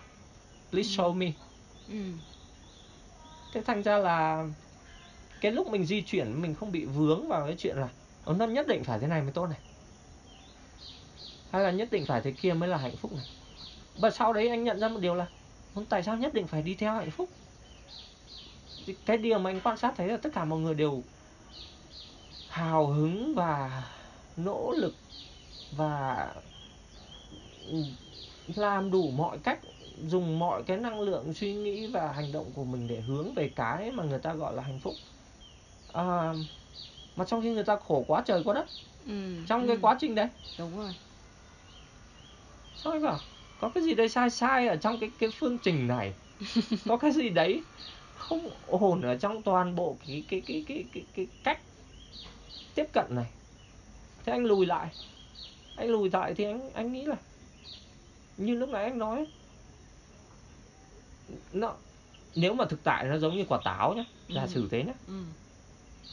[0.70, 1.32] Please show me.
[1.88, 1.96] Ừ.
[3.52, 4.46] Thế thành ra là
[5.40, 7.88] cái lúc mình di chuyển mình không bị vướng vào cái chuyện là
[8.26, 9.60] "Ờ, nó nhất định phải thế này mới tốt này.
[11.46, 13.26] Hay là nhất định phải thế kia mới là hạnh phúc này.
[13.96, 15.28] Và sau đấy anh nhận ra một điều là
[15.90, 17.30] tại sao nhất định phải đi theo hạnh phúc?
[19.06, 21.04] Cái điều mà anh quan sát thấy là tất cả mọi người đều
[22.46, 23.82] hào hứng và
[24.36, 25.02] nỗ lực
[25.70, 26.34] và
[28.46, 29.60] làm đủ mọi cách
[29.96, 33.52] dùng mọi cái năng lượng suy nghĩ và hành động của mình để hướng về
[33.56, 35.00] cái mà người ta gọi là hạnh phúc.
[35.88, 36.34] À,
[37.16, 38.70] mà trong khi người ta khổ quá trời quá đất.
[39.06, 39.12] Ừ
[39.46, 39.80] trong cái ừ.
[39.82, 40.28] quá trình đấy.
[40.58, 40.94] Đúng rồi.
[42.74, 43.20] Sao anh bảo
[43.58, 46.18] có cái gì đấy sai sai ở trong cái cái phương trình này?
[46.88, 47.66] Có cái gì đấy
[48.14, 51.60] không ổn ở trong toàn bộ cái cái cái cái cái, cái cách
[52.74, 53.34] tiếp cận này?
[54.24, 54.96] Thế anh lùi lại.
[55.74, 57.16] Anh lùi lại thì anh anh nghĩ là
[58.36, 59.26] như lúc nãy anh nói.
[61.52, 61.82] Nó
[62.34, 64.48] nếu mà thực tại nó giống như quả táo nhá giả Ừ.
[64.48, 64.94] sử thế nhá.
[65.06, 65.34] Ừ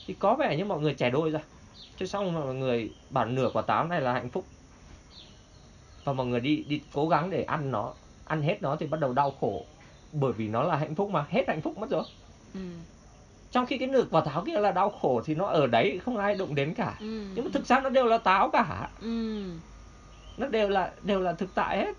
[0.07, 1.39] thì có vẻ như mọi người chẻ đôi ra
[1.99, 4.45] thế xong mà mọi người bảo nửa quả táo này là hạnh phúc.
[6.03, 7.93] Và mọi người đi đi cố gắng để ăn nó
[8.25, 9.65] ăn hết nó thì bắt đầu đau khổ.
[10.11, 12.03] Bởi vì nó là hạnh phúc mà hết hạnh phúc mất rồi.
[12.53, 12.59] Ừ.
[13.51, 16.17] Trong khi cái nửa quả táo kia là đau khổ thì nó ở đấy không
[16.17, 16.95] ai đụng đến cả.
[16.99, 17.25] Ừ.
[17.35, 18.89] Nhưng mà thực ra nó đều là táo cả.
[19.01, 19.43] Ừ.
[20.37, 21.95] Nó đều là đều là thực tại hết.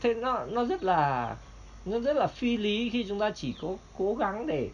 [0.00, 1.36] Thế nó nó rất là
[1.84, 4.70] nó rất là phi lý khi chúng ta chỉ có cố gắng để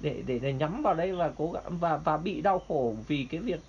[0.00, 3.26] để để để nhắm vào đây và cố gắng và và bị đau khổ vì
[3.30, 3.60] cái việc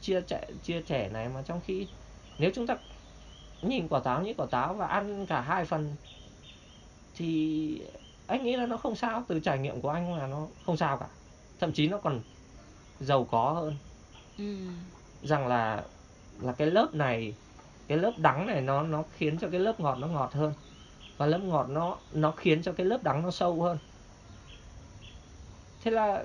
[0.00, 1.86] chia trẻ chia sẻ này mà trong khi
[2.38, 2.76] nếu chúng ta
[3.62, 5.94] nhìn quả táo như quả táo và ăn cả hai phần
[7.14, 7.82] thì
[8.26, 9.24] anh nghĩ là nó không sao.
[9.28, 11.06] Từ trải nghiệm của anh là nó không sao cả.
[11.60, 12.20] Thậm chí nó còn
[13.00, 13.76] giàu có hơn.
[14.38, 14.56] Ừ.
[15.22, 15.84] Rằng là
[16.40, 17.34] là cái lớp này
[17.88, 20.52] cái lớp đắng này nó nó khiến cho cái lớp ngọt nó ngọt hơn.
[21.16, 23.78] Và lớp ngọt nó nó khiến cho cái lớp đắng nó sâu hơn
[25.82, 26.24] thế là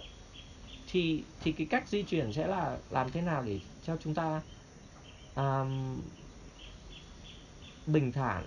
[0.88, 4.41] thì thì cái cách di chuyển sẽ là làm thế nào để cho chúng ta
[5.36, 6.02] um,
[7.86, 8.46] bình thản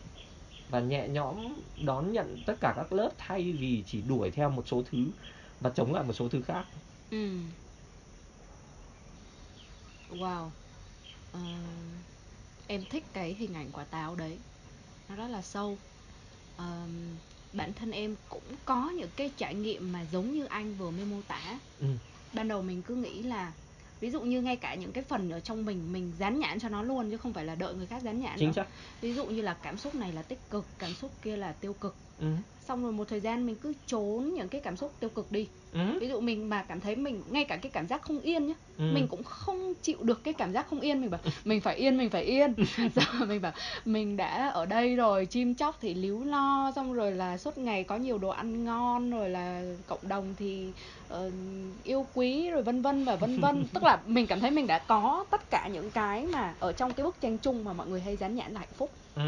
[0.69, 1.37] và nhẹ nhõm
[1.85, 5.13] đón nhận tất cả các lớp thay vì chỉ đuổi theo một số thứ
[5.61, 6.65] và chống lại một số thứ khác?
[7.11, 7.39] Ừ.
[10.09, 10.51] Wow.
[11.37, 11.41] Uh,
[12.67, 14.39] em thích cái hình ảnh quả táo đấy.
[15.09, 15.79] Nó rất là sâu.
[16.57, 17.19] Ờm,
[17.53, 21.05] bản thân em cũng có những cái trải nghiệm mà giống như anh vừa mới
[21.05, 21.59] mô tả.
[21.81, 21.87] Ừ.
[22.33, 23.53] ban đầu mình cứ nghĩ là
[24.01, 26.69] ví dụ như ngay cả những cái phần ở trong mình mình dán nhãn cho
[26.69, 28.67] nó luôn chứ không phải là đợi người khác dán nhãn chính xác.
[29.01, 31.73] Ví dụ như là cảm xúc này là tích cực cảm xúc kia là tiêu
[31.73, 32.27] cực ừ.
[32.61, 35.49] xong rồi một thời gian mình cứ trốn những cái cảm xúc tiêu cực đi
[35.73, 35.81] Ừ.
[36.01, 38.55] ví dụ mình mà cảm thấy mình ngay cả cái cảm giác không yên nhá
[38.79, 38.85] Ừ.
[38.95, 41.97] mình cũng không chịu được cái cảm giác không yên mình bảo mình phải yên
[41.99, 42.55] mình phải yên
[42.95, 43.53] rồi mình bảo
[43.85, 47.85] mình đã ở đây rồi chim chóc thì líu lo xong rồi là suốt ngày
[47.85, 50.73] có nhiều đồ ăn ngon rồi là cộng đồng thì
[51.09, 51.31] ờ,
[51.83, 54.79] yêu quý rồi vân vân và vân vân tức là mình cảm thấy mình đã
[54.79, 58.01] có tất cả những cái mà ở trong cái bức tranh chung mà mọi người
[58.01, 59.23] hay dán nhãn là hạnh phúc Ừ.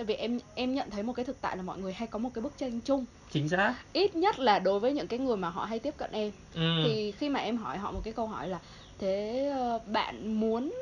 [0.00, 2.18] tại vì em em nhận thấy một cái thực tại là mọi người hay có
[2.18, 3.04] một cái bức tranh chung.
[3.30, 3.74] Chính xác.
[3.92, 6.30] Ít nhất là đối với những cái người mà họ hay tiếp cận em.
[6.54, 6.60] Ừ.
[6.84, 8.58] thì khi mà em hỏi họ một cái câu hỏi là
[8.98, 10.72] thế ờ, bạn muốn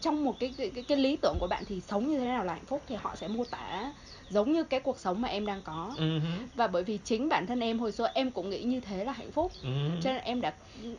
[0.00, 2.44] trong một cái cái, cái cái lý tưởng của bạn thì sống như thế nào
[2.44, 2.82] là hạnh phúc?
[2.88, 3.92] thì họ sẽ mô tả
[4.32, 6.18] giống như cái cuộc sống mà em đang có Ừ.
[6.54, 9.12] và bởi vì chính bản thân em hồi xưa em cũng nghĩ như thế là
[9.12, 9.68] hạnh phúc Ừ.
[10.02, 10.52] cho nên em đã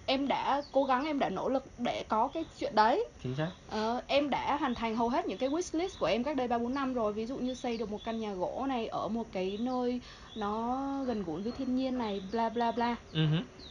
[0.05, 3.49] em đã cố gắng em đã nỗ lực để có cái chuyện đấy chính xác
[3.67, 6.47] Ờ, em đã hoàn thành hầu hết những cái wish list của em cách đây
[6.47, 9.07] ba bốn năm rồi ví dụ như xây được một căn nhà gỗ này ở
[9.07, 10.01] một cái nơi
[10.35, 13.19] nó gần gũi với thiên nhiên này bla bla bla Ừ.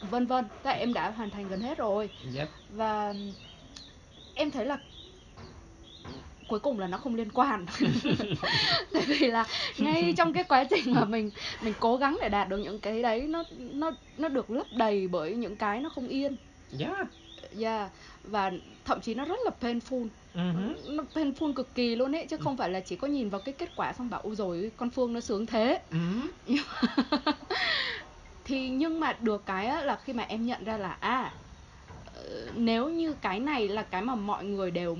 [0.09, 2.49] vân vân các em đã hoàn thành gần hết rồi Yep.
[2.69, 3.13] và
[4.35, 4.77] em thấy là
[6.47, 7.65] cuối cùng là nó không liên quan
[8.93, 9.45] tại vì là
[9.77, 13.01] ngay trong cái quá trình mà mình mình cố gắng để đạt được những cái
[13.01, 16.35] đấy nó nó nó được lấp đầy bởi những cái nó không yên
[16.79, 17.07] Yeah.
[17.61, 17.91] yeah
[18.23, 18.51] và
[18.85, 20.39] thậm chí nó rất là painful Ừ.
[20.87, 23.53] nó painful cực kỳ luôn ấy chứ không phải là chỉ có nhìn vào cái
[23.57, 25.97] kết quả xong bảo ôi rồi con phương nó sướng thế Ừ.
[26.47, 26.53] mà
[28.45, 31.31] thì nhưng mà được cái là khi mà em nhận ra là à
[32.15, 32.23] ờ,
[32.55, 34.97] nếu như cái này là cái mà mọi người đều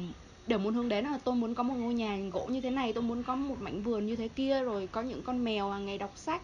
[0.47, 2.93] đều muốn hướng đến là tôi muốn có một ngôi nhà gỗ như thế này
[2.93, 5.85] tôi muốn có một mảnh vườn như thế kia rồi có những con mèo hàng
[5.85, 6.41] ngày đọc sách.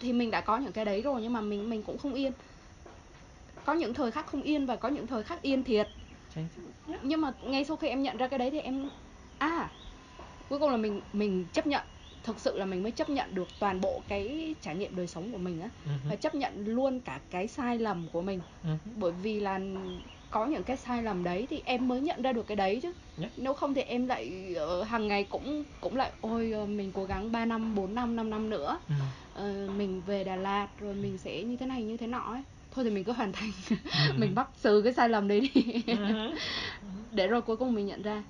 [0.00, 2.32] Thì mình đã có những cái đấy rồi nhưng mà mình mình cũng không yên.
[3.64, 5.88] Có những thời khắc không yên và có những thời khắc yên thiệt.
[7.02, 8.88] Nhưng mà ngay sau khi em nhận ra cái đấy thì em
[9.38, 9.70] à
[10.48, 11.82] cuối cùng là mình mình chấp nhận.
[12.24, 15.32] Thực sự là mình mới chấp nhận được toàn bộ cái trải nghiệm đời sống
[15.32, 15.68] của mình á.
[15.84, 15.90] Ừ.
[16.10, 18.40] và chấp nhận luôn cả cái sai lầm của mình.
[18.62, 18.68] Ừ.
[18.96, 19.60] bởi vì là
[20.30, 22.92] có những cái sai lầm đấy thì em mới nhận ra được cái đấy chứ
[23.20, 23.32] Yeah.
[23.36, 27.04] nếu không thì em lại ờ, hàng ngày cũng cũng lại ôi ờ, mình cố
[27.04, 28.94] gắng 3 năm 4 năm 5 năm nữa Ừ.
[29.32, 32.42] Ờ, mình về Đà Lạt rồi mình sẽ như thế này như thế nọ ấy
[32.70, 33.76] thôi thì mình cứ hoàn thành Ừ.
[34.18, 35.96] mình bắt từ cái sai lầm đấy đi Ừ.
[37.12, 38.22] để rồi cuối cùng mình nhận ra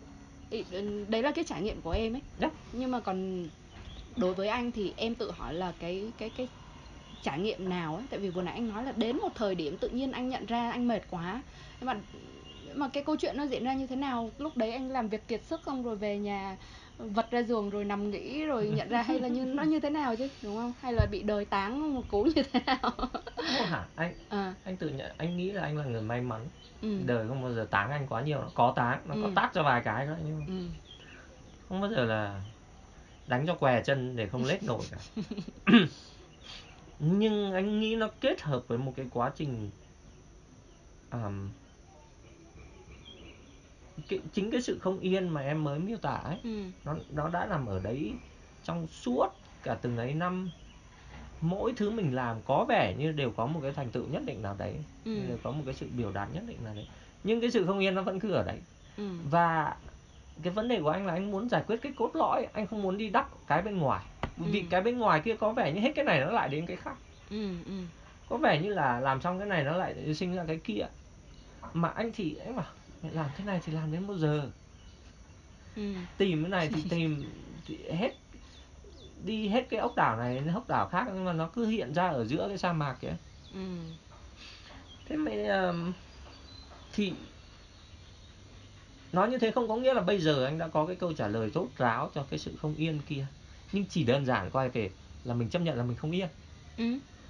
[0.51, 0.65] Ý,
[1.09, 2.53] đấy là cái trải nghiệm của em ấy Yeah.
[2.73, 3.49] nhưng mà còn
[4.17, 6.49] đối với anh thì em tự hỏi là cái cái cái
[7.23, 9.79] trải nghiệm nào ấy tại vì vừa nãy anh nói là đến một thời điểm
[9.79, 11.43] tự nhiên anh nhận ra anh mệt quá
[11.81, 12.03] nhưng mà
[12.75, 14.33] mà cái câu chuyện nó diễn ra như thế nào?
[14.39, 16.57] Lúc đấy anh làm việc kiệt sức xong rồi về nhà
[16.99, 19.91] vật ra giường rồi nằm nghỉ rồi nhận ra hay là như nó như thế
[19.91, 20.73] nào chứ đúng không?
[20.81, 22.93] Hay là bị đời táng một cú như thế nào?
[23.47, 26.49] Không hẳn anh à, anh tự nhận anh nghĩ là anh là người may mắn.
[26.81, 29.33] Ừ, đời không bao giờ táng anh quá nhiều nó có táng nó có Ừ.
[29.35, 30.53] tát cho vài cái thôi nhưng ừ,
[31.69, 32.43] không bao giờ là
[33.27, 34.99] đánh cho què chân để không lết nổi cả.
[36.99, 39.71] Nhưng anh nghĩ nó kết hợp với một cái quá trình
[41.09, 41.53] ờm,
[44.09, 47.29] cái, chính cái sự không yên mà em mới miêu tả ấy ừ, nó nó
[47.29, 48.13] đã nằm ở đấy
[48.63, 49.29] trong suốt
[49.63, 50.51] cả từng ấy năm.
[51.41, 54.43] Mỗi thứ mình làm có vẻ như đều có một cái thành tựu nhất định
[54.43, 55.13] nào đấy Ừ.
[55.29, 56.85] đều có một cái sự biểu đạt nhất định nào đấy.
[57.25, 58.59] Nhưng cái sự không yên nó vẫn cứ ở đấy.
[58.97, 59.77] Ừ, và
[60.43, 62.83] cái vấn đề của anh là anh muốn giải quyết cái cốt lõi anh không
[62.83, 64.05] muốn đi đắp cái bên ngoài.
[64.37, 64.67] Vì Ừ.
[64.71, 66.97] cái bên ngoài kia có vẻ như hết cái này nó lại đến cái khác.
[67.31, 67.73] Ừ, ừ,
[68.29, 70.87] có vẻ như là làm xong cái này nó lại sinh ra cái kia.
[71.73, 74.51] Mà anh thì anh bảo "Mày làm thế này thì làm đến bao giờ?
[75.77, 75.83] Ừ,
[76.19, 77.25] tìm cái này thì tìm
[77.67, 78.15] thì hết
[79.25, 81.95] đi hết cái ốc đảo này đến ốc đảo khác nhưng mà nó cứ hiện
[81.95, 83.17] ra ở giữa cái sa mạc kìa.
[83.55, 83.61] Ừ,
[85.09, 85.93] thế mới um,
[86.93, 87.13] thì
[89.13, 91.29] nói như thế không có nghĩa là bây giờ anh đã có cái câu trả
[91.29, 93.27] lời tốt ráo cho cái sự không yên kia.
[93.73, 94.91] Nhưng chỉ đơn giản quay về
[95.25, 96.29] là mình chấp nhận là mình không yên.
[96.77, 96.85] Ừ.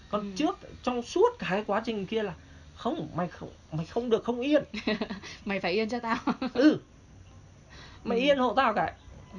[0.08, 0.26] còn Ừ.
[0.36, 2.34] trước trong suốt cái quá trình kia là
[2.76, 4.64] không mày không mày không được không yên
[5.44, 6.16] mày phải yên cho tao
[6.54, 6.78] ừ
[8.04, 8.24] mày Ừ.
[8.24, 8.92] yên hộ tao cái
[9.32, 9.38] ừ.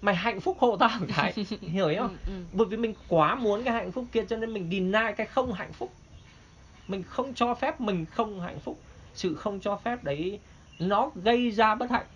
[0.00, 2.44] mày hạnh phúc hộ tao cái hiểu ý không Ừ, ừ.
[2.52, 5.52] bởi vì mình quá muốn cái hạnh phúc kia cho nên mình deny cái không
[5.52, 5.96] hạnh phúc
[6.86, 10.40] mình không cho phép mình không hạnh phúc sự không cho phép đấy
[10.78, 12.06] nó gây ra bất hạnh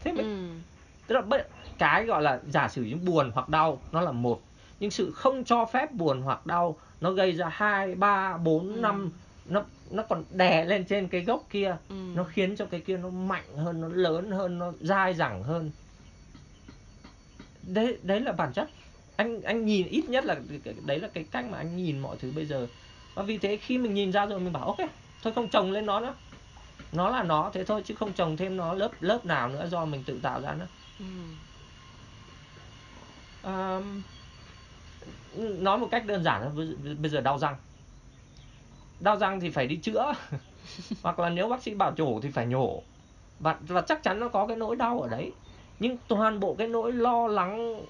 [0.00, 0.60] thế mình Ừ.
[1.06, 4.46] tức là bất- cái gọi là giả sử như buồn hoặc đau nó là một
[4.80, 8.80] nhưng sự không cho phép buồn hoặc đau nó gây ra hai ba bốn Ừ.
[8.80, 9.10] năm
[9.44, 11.76] nó nó còn đè lên trên cái gốc kia.
[11.88, 11.94] Ừ.
[12.14, 15.70] nó khiến cho cái kia nó mạnh hơn nó lớn hơn nó dai dẳng hơn.
[17.62, 18.68] Đấy đấy là bản chất.
[19.16, 20.36] Anh anh nhìn ít nhất là
[20.86, 22.66] đấy là cái cách mà anh nhìn mọi thứ bây giờ.
[23.14, 24.90] Và vì thế khi mình nhìn ra rồi mình bảo ok
[25.22, 26.14] thôi không trồng lên nó nữa.
[26.92, 29.84] Nó là nó thế thôi chứ không trồng thêm nó lớp lớp nào nữa do
[29.84, 30.68] mình tự tạo ra nữa.
[30.98, 31.04] Ừ.
[33.42, 33.80] à,
[35.36, 36.54] nói một cách đơn giản
[37.02, 37.56] bây giờ đau răng
[39.00, 40.12] đau răng thì phải đi chữa.
[41.02, 42.82] Hoặc là nếu bác sĩ bảo nhổ thì phải nhổ.
[43.40, 45.32] Và và chắc chắn nó có cái nỗi đau ở đấy.
[45.80, 47.80] Nhưng toàn bộ cái nỗi lo lắng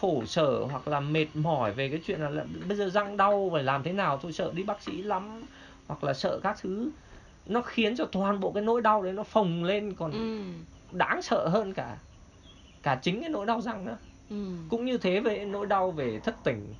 [0.00, 3.50] khổ sở hoặc là mệt mỏi về cái chuyện là, là bây giờ răng đau
[3.52, 5.42] phải làm thế nào tôi sợ đi bác sĩ lắm
[5.86, 6.90] hoặc là sợ các thứ.
[7.46, 10.42] Nó khiến cho toàn bộ cái nỗi đau đấy nó phồng lên còn ừ.
[10.96, 11.96] đáng sợ hơn cả
[12.82, 13.96] cả chính cái nỗi đau răng nữa.
[14.30, 14.36] Ừ.
[14.68, 16.74] cũng như thế về nỗi đau về thất tình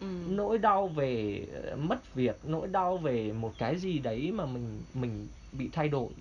[0.00, 0.06] ừ.
[0.26, 4.84] nỗi đau về ờ, mất việc nỗi đau về một cái gì đấy mà mình
[4.94, 6.12] mình bị thay đổi.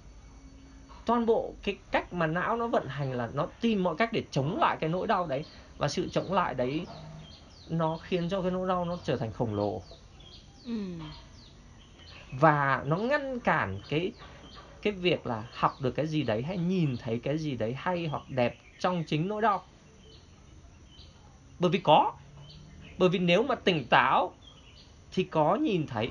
[1.05, 4.23] Toàn bộ cái cách mà não nó vận hành là nó tìm mọi cách để
[4.31, 5.45] chống lại cái nỗi đau đấy.
[5.77, 6.87] Và sự chống lại đấy
[7.67, 9.83] nó khiến cho cái nỗi đau nó trở thành khổng lồ.
[10.63, 10.71] Ừ.
[12.31, 14.13] và nó ngăn cản cái
[14.81, 18.07] cái việc là học được cái gì đấy hay nhìn thấy cái gì đấy hay
[18.07, 19.67] hoặc đẹp trong chính nỗi đau.
[21.59, 22.13] Bởi vì có
[22.97, 24.33] bởi vì nếu mà tỉnh táo
[25.11, 26.09] thì có nhìn thấy.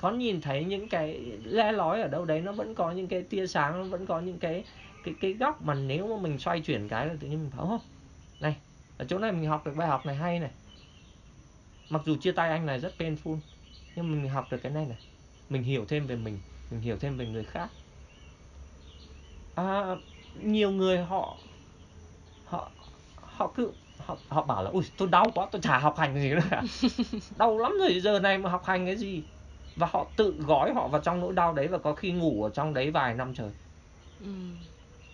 [0.00, 3.22] Có nhìn thấy những cái le lói ở đâu đấy nó vẫn có những cái
[3.22, 4.64] tia sáng nó vẫn có những cái
[5.04, 7.66] cái cái góc mà nếu mà mình xoay chuyển cái là tự nhiên mình bảo
[7.66, 7.80] không
[8.40, 8.56] này
[8.98, 10.50] ở chỗ này mình học được bài học này hay này.
[11.88, 13.38] Mặc dù chia tay anh này rất painful
[13.96, 14.98] nhưng mình học được cái này này.
[15.48, 16.38] Mình hiểu thêm về mình
[16.70, 17.68] mình hiểu thêm về người khác.
[19.54, 19.96] À,
[20.42, 21.36] nhiều người họ
[22.44, 22.70] họ
[23.16, 23.72] họ cứ
[24.06, 26.40] họ, họ bảo là ui tôi đau quá tôi chả học hành gì nữa.
[27.38, 29.22] Đau lắm rồi giờ này mà học hành cái gì?
[29.76, 32.50] Và họ tự gói họ vào trong nỗi đau đấy và có khi ngủ ở
[32.50, 33.50] trong đấy vài năm trời.
[34.20, 34.26] Ừ.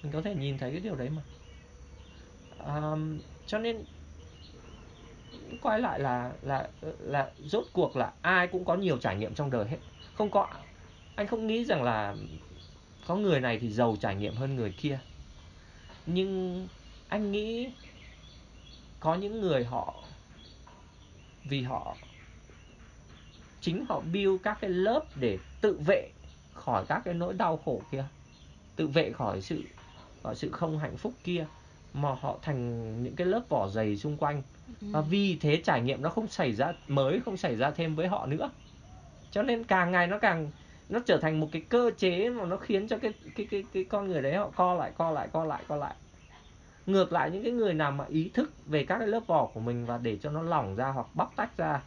[0.02, 1.22] mình có thể nhìn thấy cái điều đấy mà.
[2.58, 2.92] À,
[3.46, 3.84] cho nên
[5.60, 9.50] quay lại là là là rốt cuộc là ai cũng có nhiều trải nghiệm trong
[9.50, 9.78] đời hết.
[10.14, 10.46] Không có
[11.14, 12.16] anh không nghĩ rằng là
[13.06, 15.00] có người này thì giàu trải nghiệm hơn người kia.
[16.06, 16.68] Nhưng
[17.08, 17.74] anh nghĩ
[19.00, 19.94] có những người họ
[21.44, 21.96] vì họ
[23.60, 26.08] chính họ build các cái lớp để tự vệ
[26.52, 28.04] khỏi các cái nỗi đau khổ kia
[28.76, 29.62] tự vệ khỏi sự
[30.22, 31.46] khỏi sự không hạnh phúc kia
[31.94, 34.42] mà họ thành những cái lớp vỏ dày xung quanh.
[34.80, 34.86] Ừ.
[34.92, 38.08] và vì thế trải nghiệm nó không xảy ra mới không xảy ra thêm với
[38.08, 38.50] họ nữa.
[39.30, 40.50] Cho nên càng ngày nó càng
[40.88, 43.84] nó trở thành một cái cơ chế mà nó khiến cho cái cái cái cái
[43.84, 45.94] con người đấy họ co lại co lại co lại co lại
[46.88, 49.60] ngược lại những cái người nào mà ý thức về các cái lớp vỏ của
[49.60, 51.80] mình và để cho nó lỏng ra hoặc bóc tách ra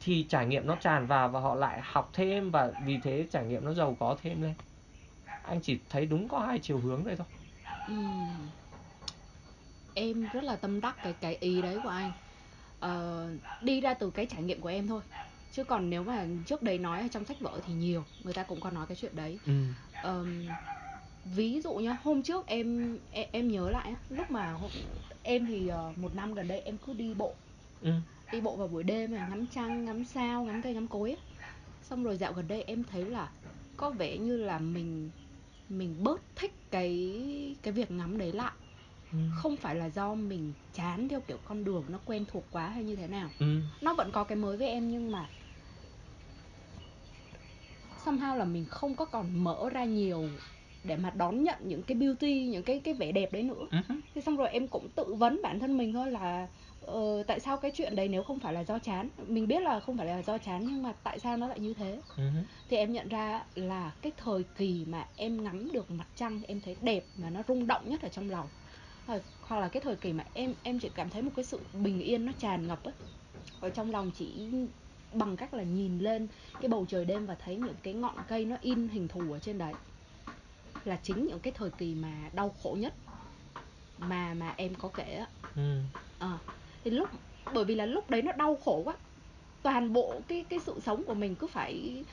[0.00, 3.44] thì trải nghiệm nó tràn vào và họ lại học thêm và vì thế trải
[3.46, 4.54] nghiệm nó giàu có thêm lên.
[5.42, 7.26] Anh chỉ thấy đúng có hai chiều hướng đây thôi.
[7.88, 7.94] Ừ.
[9.94, 12.12] em rất là tâm đắc cái cái ý đấy của anh.
[12.80, 13.28] Ờ,
[13.60, 15.02] đi ra từ cái trải nghiệm của em thôi.
[15.50, 18.42] Chứ còn nếu mà trước đấy nói ở trong sách vở thì nhiều người ta
[18.42, 19.38] cũng có nói cái chuyện đấy.
[19.46, 19.52] Ừ.
[20.02, 20.54] um,
[21.24, 24.56] ví dụ nhá hôm trước em em, em nhớ lại lúc mà
[25.22, 27.34] em thì uh, một năm gần đây em cứ đi bộ
[27.82, 27.92] ừ.
[28.32, 31.16] đi bộ vào buổi đêm này ngắm trăng ngắm sao ngắm cây ngắm cối
[31.82, 33.30] xong rồi dạo gần đây em thấy là
[33.76, 35.10] có vẻ như là mình
[35.68, 38.52] mình bớt thích cái cái việc ngắm đấy lại
[39.12, 39.18] ừ.
[39.34, 42.84] không phải là do mình chán theo kiểu con đường nó quen thuộc quá hay
[42.84, 43.60] như thế nào ừ.
[43.80, 45.28] nó vẫn có cái mới với em nhưng mà
[48.04, 50.28] somehow là mình không có còn mở ra nhiều
[50.84, 54.00] để mà đón nhận những cái beauty những cái cái vẻ đẹp đấy nữa uh-huh.
[54.14, 56.48] thế xong rồi em cũng tự vấn bản thân mình thôi là
[56.90, 59.80] uh, tại sao cái chuyện đấy nếu không phải là do chán mình biết là
[59.80, 62.42] không phải là do chán nhưng mà tại sao nó lại như thế uh-huh.
[62.70, 66.60] thì em nhận ra là cái thời kỳ mà em ngắm được mặt trăng em
[66.64, 68.46] thấy đẹp mà nó rung động nhất ở trong lòng
[69.42, 72.00] hoặc là cái thời kỳ mà em em chỉ cảm thấy một cái sự bình
[72.00, 72.94] yên nó tràn ngập ấy
[73.60, 74.32] ở trong lòng chỉ
[75.12, 76.28] bằng cách là nhìn lên
[76.60, 79.38] cái bầu trời đêm và thấy những cái ngọn cây nó in hình thù ở
[79.38, 79.72] trên đấy
[80.84, 82.94] là chính những cái thời kỳ mà đau khổ nhất
[83.98, 85.80] mà mà em có kể á ừ.
[86.18, 86.38] à,
[86.84, 87.08] thì lúc
[87.54, 88.94] bởi vì là lúc đấy nó đau khổ quá
[89.62, 92.04] toàn bộ cái cái sự sống của mình cứ phải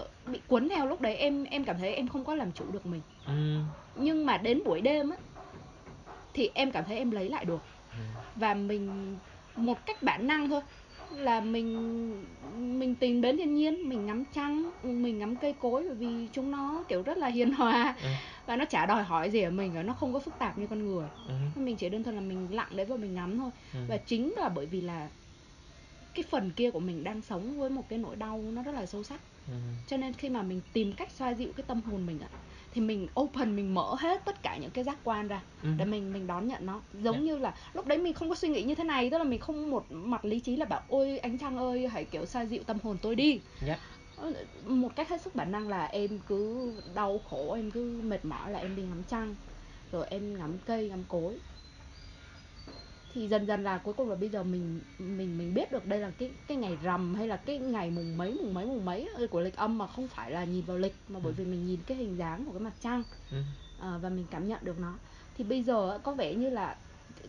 [0.00, 2.64] uh, bị cuốn theo lúc đấy em em cảm thấy em không có làm chủ
[2.72, 3.58] được mình ừ.
[3.96, 5.16] nhưng mà đến buổi đêm á
[6.34, 7.98] thì em cảm thấy em lấy lại được ừ.
[8.36, 9.16] và mình
[9.56, 10.60] một cách bản năng thôi
[11.10, 12.24] là mình
[12.78, 16.50] mình tìm đến thiên nhiên mình ngắm trăng mình ngắm cây cối bởi vì chúng
[16.50, 18.08] nó kiểu rất là hiền hòa ừ.
[18.46, 20.66] và nó chả đòi hỏi gì ở mình và nó không có phức tạp như
[20.66, 21.34] con người ừ.
[21.60, 23.78] mình chỉ đơn thuần là mình lặng đấy và mình ngắm thôi ừ.
[23.88, 25.08] và chính là bởi vì là
[26.14, 28.86] cái phần kia của mình đang sống với một cái nỗi đau nó rất là
[28.86, 29.54] sâu sắc ừ.
[29.86, 32.28] cho nên khi mà mình tìm cách xoa dịu cái tâm hồn mình ạ
[32.74, 35.68] thì mình open mình mở hết tất cả những cái giác quan ra ừ.
[35.76, 37.26] để mình mình đón nhận nó giống yeah.
[37.26, 37.32] Dạ.
[37.32, 39.40] như là lúc đấy mình không có suy nghĩ như thế này tức là mình
[39.40, 42.62] không một mặt lý trí là bảo ôi ánh trăng ơi hãy kiểu xoa dịu
[42.66, 43.40] tâm hồn tôi đi yeah.
[43.66, 43.78] Dạ.
[44.16, 44.32] Ờ,
[44.66, 48.50] một cách hết sức bản năng là em cứ đau khổ em cứ mệt mỏi
[48.50, 49.34] là em đi ngắm trăng
[49.92, 51.38] rồi em ngắm cây ngắm cối
[53.14, 55.98] thì dần dần là cuối cùng là bây giờ mình mình mình biết được đây
[55.98, 59.08] là cái cái ngày rằm hay là cái ngày mùng mấy mùng mấy mùng mấy
[59.30, 61.34] của lịch âm mà không phải là nhìn vào lịch mà bởi ừ.
[61.36, 63.02] vì mình nhìn cái hình dáng của cái mặt trăng
[63.80, 64.94] à, và mình cảm nhận được nó
[65.38, 66.76] thì bây giờ có vẻ như là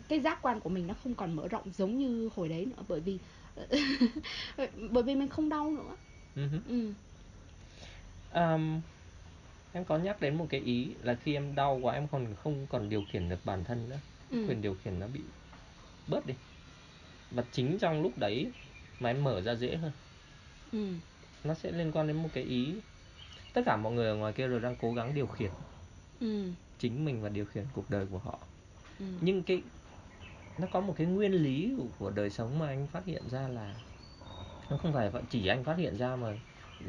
[0.08, 2.84] cái giác quan của mình nó không còn mở rộng giống như hồi đấy nữa
[2.88, 3.18] bởi vì
[4.92, 5.96] bởi vì mình không đau nữa
[6.36, 6.60] uh-huh.
[6.70, 6.94] ừ.
[8.34, 8.82] um,
[9.74, 12.68] em có nhắc đến một cái ý là khi em đau quá em còn không
[12.70, 14.46] còn điều khiển được bản thân nữa ừ.
[14.48, 15.22] quyền điều khiển nó bị
[16.08, 16.34] bớt đi
[17.32, 18.52] và chính trong lúc đấy
[19.00, 19.92] mà em mở ra dễ hơn
[20.72, 20.94] ừ.
[21.44, 22.76] nó sẽ liên quan đến một cái ý
[23.54, 25.52] tất cả mọi người ở ngoài kia rồi đang cố gắng điều khiển
[26.20, 26.52] ừ.
[26.80, 28.40] chính mình và điều khiển cuộc đời của họ
[29.00, 29.06] ừ.
[29.22, 29.64] nhưng cái
[30.58, 33.48] nó có một cái nguyên lý của, của đời sống mà anh phát hiện ra
[33.48, 33.76] là
[34.70, 36.34] nó không phải chỉ anh phát hiện ra mà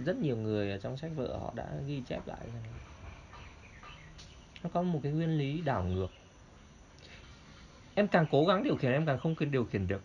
[0.05, 2.65] rất nhiều người ở trong sách vở họ đã ghi chép lại rằng
[4.63, 6.16] nó có một cái nguyên lý đảo ngược
[7.97, 10.03] em càng cố gắng điều khiển em càng không quyền điều khiển được.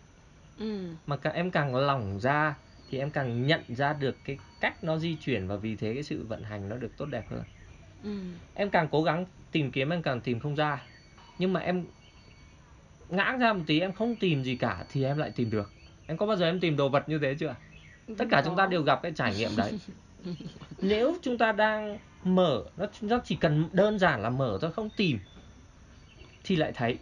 [0.58, 0.94] Ừ.
[1.06, 2.54] mà càng em càng lỏng ra
[2.90, 6.02] thì em càng nhận ra được cái cách nó di chuyển và vì thế cái
[6.02, 7.42] sự vận hành nó được tốt đẹp hơn.
[8.04, 8.10] Ừ.
[8.54, 10.82] em càng cố gắng tìm kiếm em càng tìm không ra.
[11.38, 11.84] Nhưng mà em
[13.08, 15.70] ngã ra một tí em không tìm gì cả thì em lại tìm được.
[16.06, 17.54] Em có bao giờ em tìm đồ vật như thế chưa?
[18.18, 19.72] Tất cả chúng ta đều gặp cái trải nghiệm đấy.
[20.82, 24.88] Nếu chúng ta đang mở nó nó chỉ cần đơn giản là mở thôi không
[24.96, 25.18] tìm
[26.44, 26.98] thì lại thấy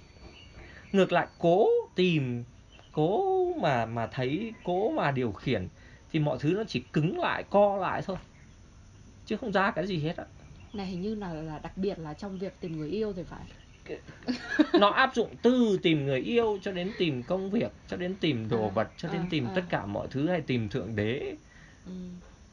[0.92, 2.44] ngược lại cố tìm
[2.92, 5.68] cố mà mà thấy cố mà điều khiển
[6.12, 8.16] thì mọi thứ nó chỉ cứng lại co lại thôi.
[9.26, 10.24] Chứ không ra cái gì hết á.
[10.72, 13.44] Này hình như là là đặc biệt là trong việc tìm người yêu thì phải.
[14.80, 18.48] Nó áp dụng từ tìm người yêu cho đến tìm công việc cho đến tìm
[18.48, 19.52] đồ à, vật cho đến à, tìm à.
[19.54, 21.36] tất cả mọi thứ hay tìm thượng đế.
[21.86, 21.92] Ừ.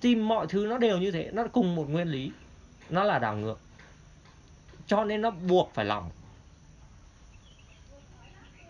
[0.02, 2.32] tìm mọi thứ nó đều như thế nó cùng một nguyên lý.
[2.90, 3.60] Nó là đảo ngược.
[4.88, 6.12] Cho nên nó buộc phải lòng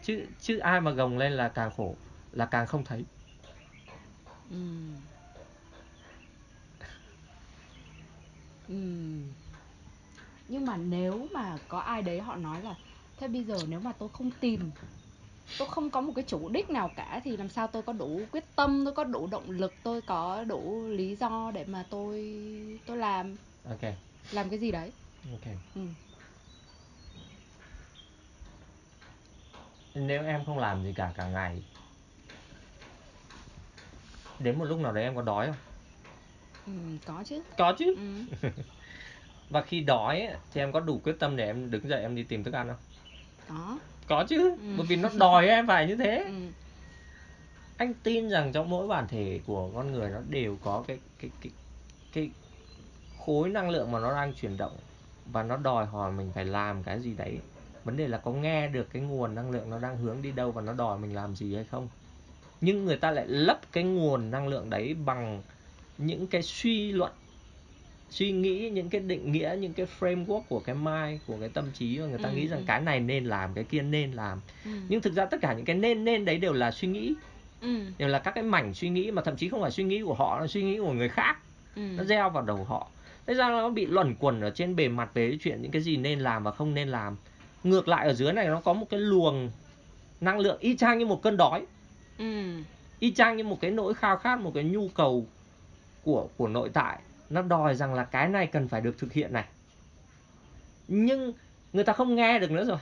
[0.07, 1.95] chứ chứ ai mà gồng lên là càng khổ
[2.31, 3.05] là càng không thấy
[4.49, 4.57] ừ.
[8.67, 8.73] Ừ.
[10.47, 12.75] nhưng mà nếu mà có ai đấy họ nói là
[13.17, 14.71] thế bây giờ nếu mà tôi không tìm
[15.57, 18.27] tôi không có một cái chủ đích nào cả thì làm sao tôi có đủ
[18.31, 22.25] quyết tâm tôi có đủ động lực tôi có đủ lý do để mà tôi
[22.85, 23.81] tôi làm ok
[24.31, 24.91] làm cái gì đấy
[25.31, 25.81] ok ừ.
[29.97, 31.61] Nếu em không làm gì cả cả ngày
[34.39, 35.57] đến một lúc nào đấy em có đói không?
[36.65, 37.41] Ừ, có chứ.
[37.57, 37.95] Có chứ.
[38.41, 38.49] Ừ.
[39.49, 42.23] và khi đói thì em có đủ quyết tâm để em đứng dậy em đi
[42.23, 42.77] tìm thức ăn không?
[43.47, 43.79] Có.
[44.07, 44.55] Có chứ.
[44.61, 44.73] Ừ.
[44.77, 46.23] bởi vì nó đòi em phải như thế.
[46.27, 46.51] Ừ.
[47.77, 51.31] anh tin rằng trong mỗi bản thể của con người nó đều có cái cái
[51.41, 51.51] cái
[52.13, 52.31] cái
[53.17, 54.77] khối năng lượng mà nó đang chuyển động
[55.25, 57.39] và nó đòi hỏi mình phải làm cái gì đấy
[57.87, 60.51] vấn đề là có nghe được cái nguồn năng lượng nó đang hướng đi đâu
[60.51, 61.87] và nó đòi mình làm gì hay không
[62.61, 65.41] nhưng người ta lại lấp cái nguồn năng lượng đấy bằng
[65.97, 67.11] những cái suy luận
[68.09, 71.65] suy nghĩ những cái định nghĩa những cái framework của cái mind của cái tâm
[71.73, 72.63] trí và người ta ừ, nghĩ rằng ừ.
[72.67, 74.71] cái này nên làm cái kia nên làm ừ.
[74.89, 77.13] nhưng thực ra tất cả những cái nên nên đấy đều là suy nghĩ
[77.61, 77.79] ừ.
[77.97, 80.13] đều là các cái mảnh suy nghĩ mà thậm chí không phải suy nghĩ của
[80.13, 81.37] họ là suy nghĩ của người khác
[81.75, 81.81] ừ.
[81.97, 82.87] nó gieo vào đầu họ
[83.27, 85.97] thế ra nó bị luẩn quẩn ở trên bề mặt về chuyện những cái gì
[85.97, 87.15] nên làm và không nên làm
[87.63, 89.51] ngược lại ở dưới này nó có một cái luồng
[90.21, 91.65] năng lượng y chang như một cơn đói.
[92.17, 92.25] Ừ.
[92.99, 95.25] y chang như một cái nỗi khao khát một cái nhu cầu
[96.03, 96.99] của của nội tại.
[97.29, 99.45] Nó đòi rằng là cái này cần phải được thực hiện này.
[100.87, 101.33] Nhưng
[101.73, 102.77] người ta không nghe được nữa rồi.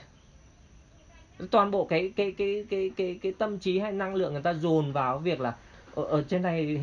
[1.50, 4.54] Toàn bộ cái cái cái cái cái cái tâm trí hay năng lượng người ta
[4.54, 5.56] dồn vào việc là
[5.94, 6.80] ở, ở trên này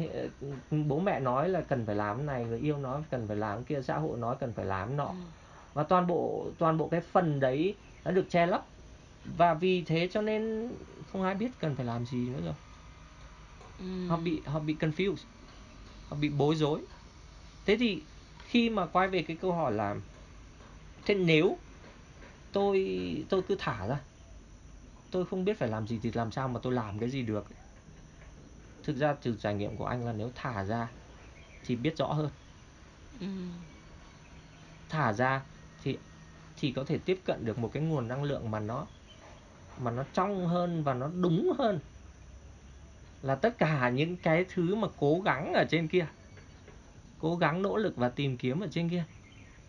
[0.71, 3.81] bố mẹ nói là cần phải làm này người yêu nói cần phải làm kia
[3.81, 5.05] xã hội nói cần phải làm nọ.
[5.05, 5.13] Ừ.
[5.73, 8.65] và toàn bộ toàn bộ cái phần đấy nó được che lấp.
[9.23, 10.69] Và vì thế cho nên
[11.07, 12.53] không ai biết cần phải làm gì nữa rồi.
[13.77, 13.85] Ừ.
[14.09, 15.25] họ bị họ bị confused.
[16.09, 16.81] Họ bị bối rối.
[17.65, 18.01] Thế thì
[18.39, 19.95] khi mà quay về cái câu hỏi là
[21.05, 21.57] thế nếu
[22.51, 22.87] tôi
[23.29, 23.99] tôi cứ thả ra
[25.11, 27.43] tôi không biết phải làm gì thì làm sao mà tôi làm cái gì được?
[28.83, 30.87] Thực ra từ trải nghiệm của anh là nếu thả ra
[31.63, 32.29] thì biết rõ hơn.
[33.19, 33.27] Ừ.
[34.89, 35.41] thả ra
[36.63, 38.85] thì có thể tiếp cận được một cái nguồn năng lượng mà nó
[39.81, 41.79] mà nó trong hơn và nó đúng hơn
[43.21, 46.05] là tất cả những cái thứ mà cố gắng ở trên kia
[47.19, 49.03] cố gắng nỗ lực và tìm kiếm ở trên kia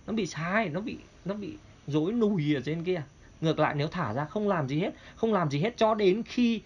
[0.07, 3.03] nó bị sai nó bị nó bị rối nùi ở trên kia
[3.41, 6.23] ngược lại nếu thả ra không làm gì hết không làm gì hết cho đến
[6.23, 6.63] khi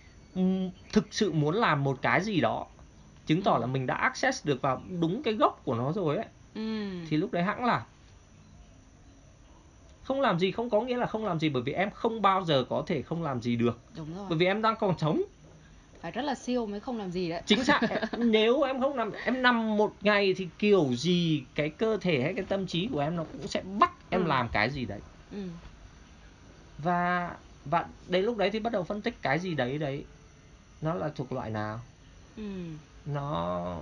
[0.92, 2.66] thực sự muốn làm một cái gì đó
[3.26, 3.60] chứng tỏ Ừ.
[3.60, 6.90] là mình đã access được vào đúng cái gốc của nó rồi ấy ừ.
[7.08, 7.82] thì lúc đấy hãng làm
[10.08, 12.44] không làm gì không có nghĩa là không làm gì bởi vì em không bao
[12.44, 13.78] giờ có thể không làm gì được.
[13.96, 14.26] Đúng rồi.
[14.28, 15.22] Bởi vì em đang còn sống.
[16.00, 17.42] Phải rất là siêu mới không làm gì đấy.
[17.46, 17.80] Chính xác.
[18.18, 22.34] Nếu em không nằm em nằm một ngày thì kiểu gì cái cơ thể hay
[22.34, 24.28] cái tâm trí của em nó cũng sẽ bắt em Ừ.
[24.28, 25.00] làm cái gì đấy.
[25.30, 25.38] Ừ.
[26.78, 27.30] và
[27.64, 30.04] và đến lúc đấy thì bắt đầu phân tích cái gì đấy đấy
[30.80, 31.80] nó là thuộc loại nào.
[32.36, 32.42] Ừ.
[33.04, 33.76] nó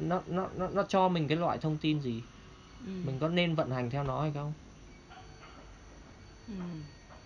[0.00, 2.22] nó nó nó, nó cho mình cái loại thông tin gì.
[2.86, 2.92] Ừ.
[3.06, 4.52] mình có nên vận hành theo nó hay không
[6.48, 6.54] Ừ.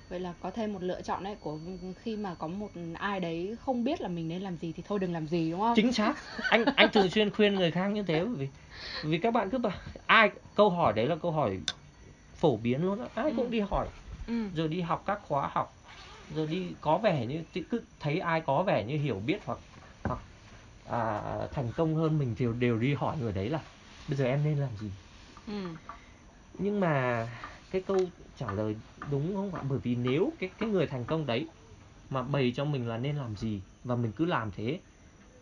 [0.08, 1.58] Vậy là có thêm một lựa chọn đấy của
[1.96, 4.98] khi mà có một ai đấy không biết là mình nên làm gì thì thôi
[4.98, 5.74] đừng làm gì đúng không?
[5.76, 6.14] chính xác
[6.50, 8.48] anh anh thường xuyên khuyên người khác như thế vì
[9.02, 9.72] vì các bạn cứ bảo
[10.06, 11.60] ai câu hỏi đấy là câu hỏi
[12.34, 13.36] phổ biến luôn á ai Ừ.
[13.36, 13.88] cũng đi hỏi
[14.26, 14.34] Ừ.
[14.56, 15.76] rồi đi học các khóa học
[16.30, 19.58] rồi đi có vẻ như cứ thấy ai có vẻ như hiểu biết hoặc
[20.04, 20.20] hoặc
[20.84, 23.64] à, thành công hơn mình thì đều đi hỏi người đấy là
[24.08, 24.92] bây giờ em nên làm gì
[25.46, 25.76] Ừ.
[26.58, 27.28] nhưng mà
[27.70, 28.76] cái câu trả lời
[29.10, 29.60] đúng không ạ?
[29.68, 31.46] Bởi vì nếu cái cái người thành công đấy
[32.10, 34.80] mà bày cho mình là nên làm gì và mình cứ làm thế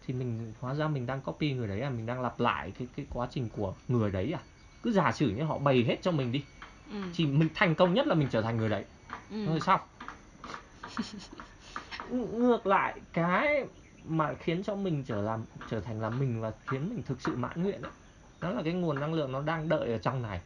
[0.06, 2.88] thì mình hóa ra mình đang copy người đấy à mình đang lặp lại cái
[2.96, 4.40] cái quá trình của người đấy à.
[4.82, 6.44] Cứ giả sử như họ bày hết cho mình đi
[6.92, 6.96] Ừ.
[7.14, 8.84] thì mình thành công nhất là mình trở thành người đấy.
[9.30, 9.46] Ừ.
[9.46, 9.80] rồi xong.
[12.10, 13.64] Ng- ngược lại cái
[14.04, 17.36] mà khiến cho mình trở làm trở thành là mình và khiến mình thực sự
[17.36, 17.92] mãn nguyện ấy,
[18.40, 20.40] đó là cái nguồn năng lượng nó đang đợi ở trong này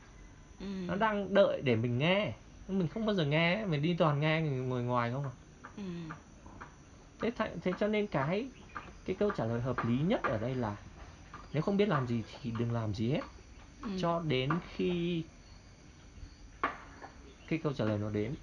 [0.61, 0.67] Ừ.
[0.87, 2.33] nó đang đợi để mình nghe
[2.69, 5.31] mình không bao giờ nghe mình đi toàn nghe người ngoài không à
[5.77, 5.83] Ừ.
[7.21, 8.49] thế th- thế cho nên cái
[9.05, 10.77] cái câu trả lời hợp lý nhất ở đây là
[11.53, 13.21] nếu không biết làm gì thì đừng làm gì hết
[13.83, 13.89] Ừ.
[13.99, 15.23] cho đến khi
[17.47, 18.35] cái câu trả lời nó đến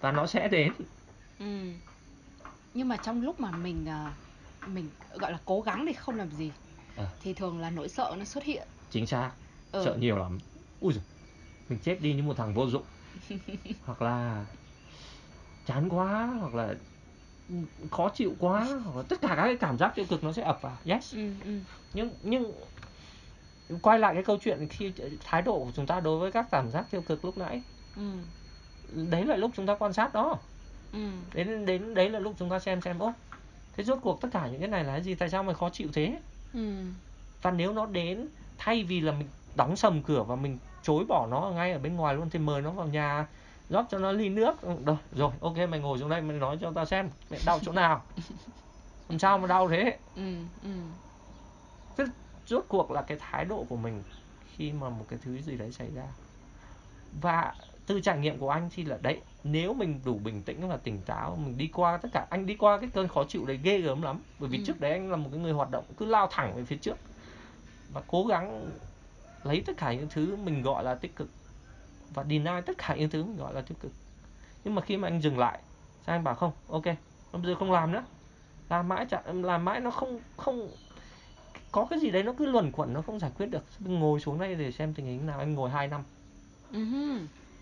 [0.00, 0.72] và nó sẽ đến
[1.38, 1.72] Ừ.
[2.74, 4.12] Nhưng mà trong lúc mà mình à,
[4.66, 6.52] mình gọi là cố gắng để không làm gì
[6.96, 7.06] Ờ.
[7.22, 8.68] thì thường là nỗi sợ nó xuất hiện.
[8.90, 9.30] chính xác
[9.72, 9.82] Ừ.
[9.84, 10.38] sợ nhiều lắm
[10.80, 11.02] ui giời,
[11.68, 12.82] mình chết đi như một thằng vô dụng
[13.84, 14.44] hoặc là
[15.66, 16.74] chán quá hoặc là
[17.90, 20.42] khó chịu quá hoặc là tất cả các cái cảm giác tiêu cực nó sẽ
[20.42, 21.20] ập vào yes Ừ.
[21.44, 21.50] Ừ.
[21.94, 22.52] nhưng nhưng
[23.82, 24.92] quay lại cái câu chuyện khi
[25.24, 27.62] thái độ của chúng ta đối với các cảm giác tiêu cực lúc nãy
[27.96, 28.02] Ừ.
[28.92, 30.38] đấy là lúc chúng ta quan sát đó
[30.92, 30.98] Ừ.
[31.32, 33.12] đến đến đấy là lúc chúng ta xem xem ố
[33.72, 35.70] thế rốt cuộc tất cả những cái này là cái gì tại sao mày khó
[35.72, 36.60] chịu thế Ừ.
[37.42, 41.26] và nếu nó đến thay vì là mình đóng sầm cửa và mình chối bỏ
[41.30, 43.26] nó ngay ở bên ngoài luôn thì mời nó vào nhà
[43.68, 46.58] rót cho nó ly nước Ừ, rồi rồi ok mày ngồi xuống đây mày nói
[46.60, 48.04] cho tao xem mày đau chỗ nào
[49.08, 50.22] làm sao mà đau thế Ừ.
[50.62, 50.68] Ừ.
[51.96, 52.04] Thế
[52.46, 54.02] rốt cuộc là cái thái độ của mình
[54.56, 56.02] khi mà một cái thứ gì đấy xảy ra
[57.12, 57.54] và
[57.86, 61.02] từ trải nghiệm của anh thì là đấy nếu mình đủ bình tĩnh và tỉnh
[61.02, 63.78] táo mình đi qua tất cả anh đi qua cái cơn khó chịu đấy ghê
[63.80, 64.64] gớm lắm bởi vì Ừ.
[64.66, 66.96] trước đấy anh là một cái người hoạt động cứ lao thẳng về phía trước
[67.88, 68.70] và cố gắng
[69.48, 71.28] lấy tất cả những thứ mình gọi là tích cực
[72.14, 73.92] và deny tất cả những thứ mình gọi là tiêu cực.
[74.64, 75.58] Nhưng mà khi mà anh dừng lại
[76.06, 76.52] sao anh bảo không?
[76.68, 76.84] Ok
[77.32, 78.04] bây giờ không làm nữa.
[78.68, 80.70] Làm mãi chả làm mãi nó không không
[81.72, 83.64] có cái gì đấy nó cứ luẩn quẩn nó không giải quyết được.
[83.78, 85.38] Mình ngồi xuống đây để xem tình hình nào?
[85.38, 86.02] Anh ngồi 2 năm.
[86.72, 87.18] Hừ.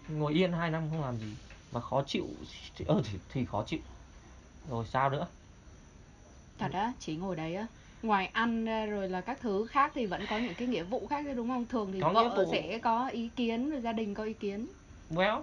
[0.09, 1.37] ngồi yên 2 năm không làm gì.
[1.73, 2.27] Và khó chịu
[2.77, 3.81] thì, ờ, thì, thì khó chịu.
[4.71, 5.27] Rồi sao nữa?
[6.59, 7.67] Thật á, chỉ ngồi đấy á.
[8.07, 11.25] Ngoài ăn rồi là các thứ khác thì vẫn có những cái nghĩa vụ khác
[11.25, 11.67] đấy đúng không?
[11.67, 12.53] Thường thì Có vợ vụ.
[12.53, 14.67] sẽ có ý kiến rồi gia đình có ý kiến.
[15.11, 15.43] well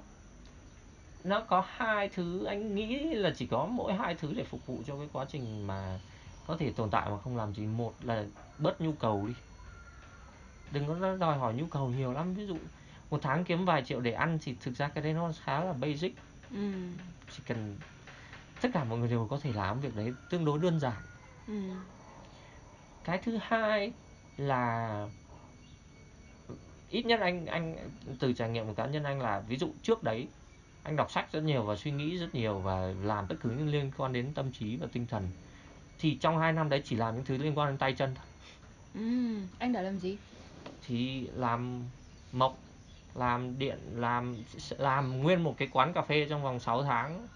[1.24, 4.84] nó có hai thứ anh nghĩ là chỉ có mỗi hai thứ để phục vụ
[4.86, 6.00] cho cái quá trình mà
[6.48, 8.26] có thể tồn tại mà không làm gì một là
[8.58, 9.34] bớt nhu cầu đi
[10.72, 12.58] đừng có đòi hỏi nhu cầu nhiều lắm ví dụ
[13.10, 15.74] một tháng kiếm vài triệu để ăn thì thực ra cái đấy nó khá là
[15.74, 16.16] basic
[16.54, 16.72] Ừ.
[17.32, 17.78] chỉ cần
[18.62, 21.02] tất cả mọi người đều có thể làm việc đấy tương đối đơn giản
[21.48, 21.54] Ừ.
[23.04, 23.92] cái thứ hai
[24.38, 25.08] là
[26.90, 27.76] ít nhất anh anh
[28.20, 30.28] từ trải nghiệm của cá nhân anh là ví dụ trước đấy
[30.84, 33.68] anh đọc sách rất nhiều và suy nghĩ rất nhiều và làm tất cứ những
[33.68, 35.28] liên quan đến tâm trí và tinh thần
[36.00, 38.26] thì trong hai năm đấy chỉ làm những thứ liên quan đến tay chân thôi
[38.94, 39.02] Ừ.
[39.60, 40.18] Anh đã làm gì?
[40.88, 41.82] thì làm
[42.32, 42.58] mộc
[43.16, 44.36] làm điện làm
[44.78, 47.28] làm nguyên một cái quán cà phê trong vòng 6 tháng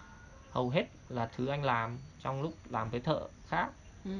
[0.52, 3.68] hầu hết là thứ anh làm trong lúc làm với thợ khác
[4.06, 4.12] Ừ.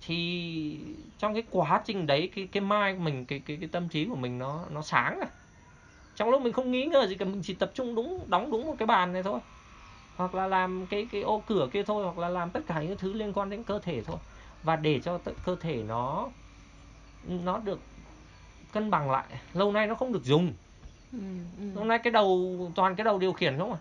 [0.00, 2.62] thì trong cái quá trình đấy cái cái
[2.98, 5.28] của mình cái cái cái tâm trí của mình nó nó sáng à
[6.16, 8.66] trong lúc mình không nghĩ ngờ gì cả mình chỉ tập trung đúng đóng đúng
[8.66, 9.40] một cái bàn này thôi
[10.16, 12.98] hoặc là làm cái cái ô cửa kia thôi hoặc là làm tất cả những
[12.98, 14.18] thứ liên quan đến cơ thể thôi
[14.62, 16.32] và để cho cơ thể nó
[17.22, 17.80] nó được
[18.72, 20.54] cân bằng lại lâu nay nó không được dùng
[21.12, 21.18] Ừ.
[21.58, 21.64] Ừ.
[21.74, 23.78] lâu nay cái đầu toàn cái đầu điều khiển không à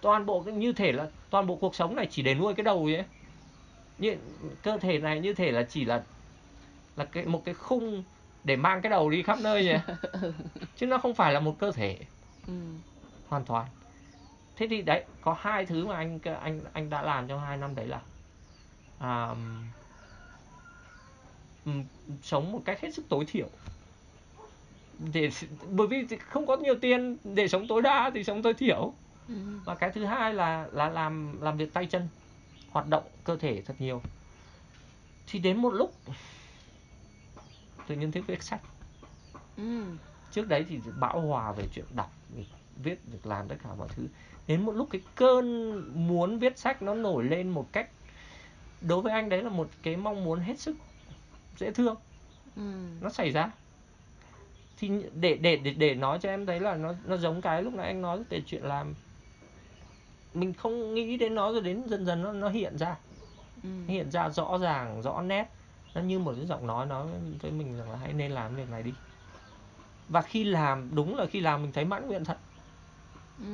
[0.00, 2.84] toàn bộ như thể là toàn bộ cuộc sống này chỉ để nuôi cái đầu
[2.84, 3.04] vậy ấy.
[3.98, 4.16] Như
[4.62, 6.02] cơ thể này như thể là chỉ là
[6.96, 8.02] là cái một cái khung
[8.44, 9.76] để mang cái đầu đi khắp nơi nhỉ?
[10.76, 11.98] Chứ nó không phải là một cơ thể.
[12.46, 12.52] Ừ.
[13.28, 13.66] hoàn toàn.
[14.56, 17.74] Thế thì đấy có hai thứ mà anh anh anh đã làm trong hai năm
[17.74, 18.00] đấy là
[21.64, 21.84] ừm,
[22.22, 23.48] sống một cách hết sức tối thiểu.
[25.12, 25.28] Để
[25.76, 28.92] bởi vì không có nhiều tiền để sống tối đa thì sống tối thiểu.
[29.28, 29.34] Ừ.
[29.64, 32.08] và cái thứ hai là là làm làm việc tay chân
[32.76, 34.02] hoạt động cơ thể thật nhiều.
[35.26, 35.94] Thì đến một lúc
[37.86, 38.60] tự nhiên thích viết sách.
[39.56, 39.84] Ừ.
[40.32, 42.12] trước đấy thì bão hòa về chuyện đọc
[42.76, 44.06] viết việc làm tất cả mọi thứ.
[44.46, 47.90] Đến một lúc cái cơn muốn viết sách nó nổi lên một cách
[48.80, 50.76] đối với anh đấy là một cái mong muốn hết sức
[51.56, 51.96] dễ thương.
[52.56, 52.62] Ừ.
[53.00, 53.50] nó xảy ra.
[54.78, 57.74] Thì để để để để nói cho em thấy là nó nó giống cái lúc
[57.74, 58.94] nãy anh nói về chuyện làm
[60.40, 62.96] mình không nghĩ đến nó rồi đến dần dần nó nó hiện ra
[63.62, 63.68] Ừ.
[63.88, 65.46] hiện ra rõ ràng rõ nét
[65.94, 67.06] nó như một cái giọng nói nói
[67.42, 68.94] với mình rằng là hãy nên làm việc này đi
[70.08, 72.38] và khi làm đúng là khi làm mình thấy mãn nguyện thật
[73.38, 73.44] Ừ.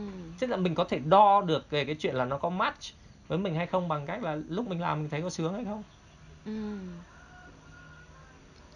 [0.40, 2.80] tức là mình có thể đo được về cái chuyện là nó có match
[3.28, 5.64] với mình hay không bằng cách là lúc mình làm mình thấy có sướng hay
[5.64, 5.82] không
[6.44, 6.52] Ừ.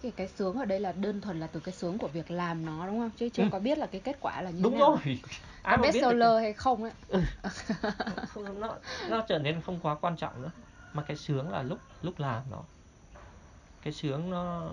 [0.02, 2.64] Cái, cái sướng ở đây là đơn thuần là từ cái sướng của việc làm
[2.66, 3.10] nó đúng không?
[3.16, 3.48] Chứ chưa Ừ.
[3.52, 4.90] có biết là cái kết quả là như đúng thế nào.
[4.90, 4.98] rồi
[5.62, 6.92] Có ai biết được bestseller hay không ấy.
[8.34, 8.74] không, nó
[9.10, 10.50] nó trở nên không quá quan trọng nữa
[10.92, 12.62] mà cái sướng là lúc lúc làm nó
[13.82, 14.70] cái sướng nó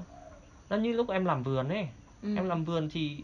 [0.69, 1.88] nó như lúc em làm vườn ấy
[2.21, 2.36] Ừ.
[2.36, 3.24] em làm vườn thì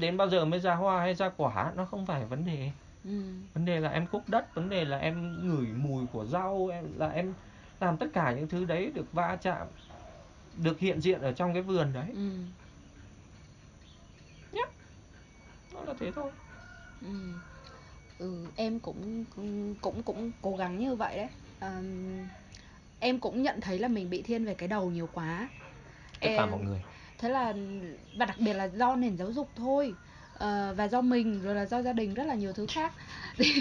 [0.00, 2.70] đến bao giờ mới ra hoa hay ra quả nó không phải vấn đề
[3.04, 3.10] Ừ.
[3.54, 6.98] vấn đề là em cuốc đất vấn đề là em ngửi mùi của rau em
[6.98, 7.34] là em
[7.80, 9.66] làm tất cả những thứ đấy được va chạm
[10.62, 12.30] được hiện diện ở trong cái vườn đấy Ừ.
[15.74, 16.30] nó là thế thôi
[17.00, 17.08] Ừ.
[18.18, 19.24] Ừ, em cũng
[19.80, 21.28] cũng cũng cố gắng như vậy đấy.
[21.60, 22.28] Ờm,
[23.00, 25.48] em cũng nhận thấy là mình bị thiên về cái đầu nhiều quá.
[26.20, 26.80] tất cả Em- mọi người
[27.18, 27.54] thế là
[28.14, 29.96] và đặc biệt là do nền giáo dục thôi
[30.38, 32.92] Ờ, và do mình rồi là do gia đình rất là nhiều thứ khác.
[33.38, 33.52] Thì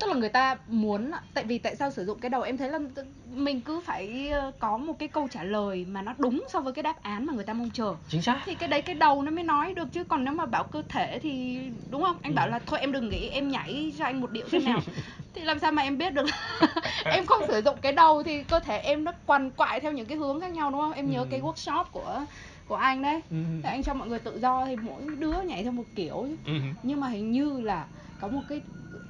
[0.00, 2.42] tức là người ta muốn tại vì tại sao sử dụng cái đầu?
[2.42, 2.78] Em thấy là
[3.24, 6.72] mình cứ phải ờ, có một cái câu trả lời mà nó đúng so với
[6.72, 7.94] cái đáp án mà người ta mong chờ.
[8.08, 8.40] Chính xác.
[8.46, 10.82] Thì cái đấy cái đầu nó mới nói được chứ còn nếu mà bảo cơ
[10.88, 11.58] thể thì
[11.90, 12.16] đúng không?
[12.22, 12.36] Anh Ừ.
[12.36, 14.80] bảo là thôi em đừng nghĩ em nhảy cho anh một điệu xem nào.
[15.34, 16.26] Thì làm sao mà em biết được
[17.04, 20.06] em không sử dụng cái đầu thì cơ thể em nó quằn quại theo những
[20.06, 20.92] cái hướng khác nhau đúng không?
[20.92, 21.26] Em nhớ Ừ.
[21.30, 22.24] cái workshop của
[22.68, 23.36] của anh đấy Ừ.
[23.62, 26.36] thì anh cho mọi người tự do thì mỗi đứa nhảy theo một kiểu chứ.
[26.44, 26.52] Ừ.
[26.82, 27.86] nhưng mà hình như là
[28.20, 28.60] có một cái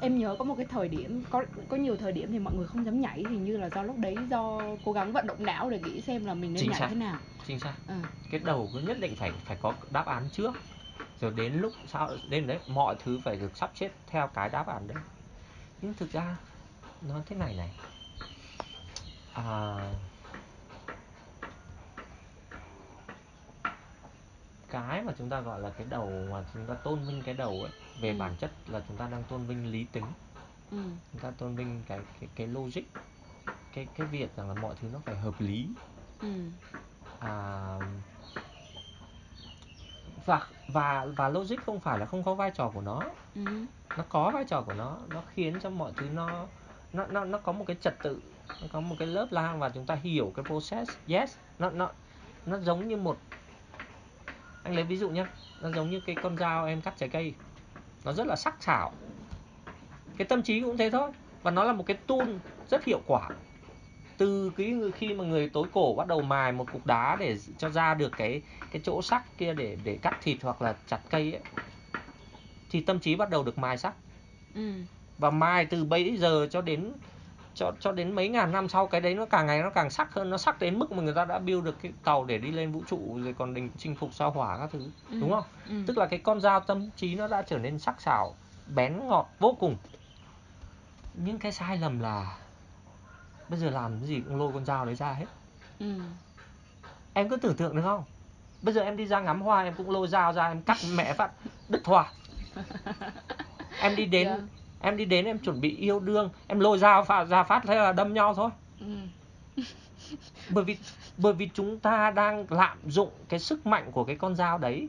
[0.01, 2.67] em nhớ có một cái thời điểm có có nhiều thời điểm thì mọi người
[2.67, 5.71] không dám nhảy hình như là do lúc đấy do cố gắng vận động não
[5.71, 6.87] để nghĩ xem là mình nên Chính nhảy xác.
[6.89, 7.95] thế nào chính xác ừ.
[8.31, 10.53] cái đầu cứ nhất định phải phải có đáp án trước
[11.21, 14.67] rồi đến lúc sau đến đấy mọi thứ phải được sắp xếp theo cái đáp
[14.67, 14.97] án đấy
[15.83, 16.37] nhưng thực ra
[17.09, 17.69] nó thế này này
[19.33, 19.77] à,
[24.75, 27.63] cái mà chúng ta gọi là cái đầu mà chúng ta tôn vinh cái đầu
[27.63, 27.71] ấy
[28.01, 28.17] về Ừ.
[28.19, 30.05] bản chất là chúng ta đang tôn vinh lý tính
[30.71, 30.79] Ừ.
[31.13, 32.81] chúng ta tôn vinh cái cái cái logic
[33.75, 35.69] cái cái việc rằng là mọi thứ nó phải hợp lý
[36.21, 36.29] Ừ.
[37.21, 37.79] à,
[40.27, 43.03] và và và logic không phải là không có vai trò của nó
[43.35, 43.43] Ừ.
[43.97, 46.47] nó có vai trò của nó nó khiến cho mọi thứ nó
[46.93, 48.21] nó nó nó có một cái trật tự
[48.63, 51.91] nó có một cái lớp lang và chúng ta hiểu cái process yes nó nó
[52.47, 53.19] nó giống như một
[54.65, 55.27] anh lấy ví dụ nhé
[55.61, 57.35] nó giống như cái con dao em cắt trái cây.
[58.05, 59.01] Nó rất là sắc sảo.
[60.17, 61.13] Cái tâm trí cũng thế thôi.
[61.43, 62.29] Và nó là một cái tool
[62.67, 63.33] rất hiệu quả.
[64.19, 67.71] Từ cái khi mà người tối cổ bắt đầu mài một cục đá để cho
[67.71, 71.33] ra được cái cái chỗ sắc kia để để cắt thịt hoặc là chặt cây
[71.33, 71.43] ấy,
[72.71, 73.97] thì tâm trí bắt đầu được mài sắc.
[74.55, 74.87] Ừ.
[75.19, 76.93] và mai từ bấy giờ cho đến
[77.55, 80.15] cho cho đến mấy ngàn năm sau cái đấy nó càng ngày nó càng sắc
[80.15, 82.51] hơn nó sắc đến mức mà người ta đã build được cái tàu để đi
[82.53, 84.79] lên vũ trụ rồi còn đình chinh phục sao hỏa các thứ
[85.11, 85.19] Ừ.
[85.21, 85.75] đúng không Ừ.
[85.87, 88.35] tức là cái con dao tâm trí nó đã trở nên sắc sảo
[88.75, 89.77] bén ngọt vô cùng
[91.15, 92.37] nhưng cái sai lầm là
[93.49, 95.27] bây giờ làm cái gì cũng lôi con dao đấy ra hết
[95.79, 95.95] Ừ.
[97.15, 98.05] em cứ tưởng tượng được không
[98.63, 101.13] bây giờ em đi ra ngắm hoa em cũng lôi dao ra em cắt mẹ
[101.13, 101.31] phát
[101.69, 102.13] đứt hoa
[103.81, 104.37] em đi đến Dạ.
[104.85, 107.75] Em đi đến em chuẩn bị yêu đương em lôi dao phá, ra phát thế
[107.75, 108.51] là đâm nhau thôi.
[108.81, 108.87] Ừ.
[110.51, 110.77] bởi vì
[111.17, 114.89] bởi vì chúng ta đang lạm dụng cái sức mạnh của cái con dao đấy.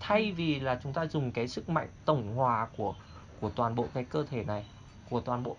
[0.00, 2.94] Thay vì là chúng ta dùng cái sức mạnh tổng hòa của
[3.40, 4.64] của toàn bộ cái cơ thể này
[5.10, 5.56] của toàn bộ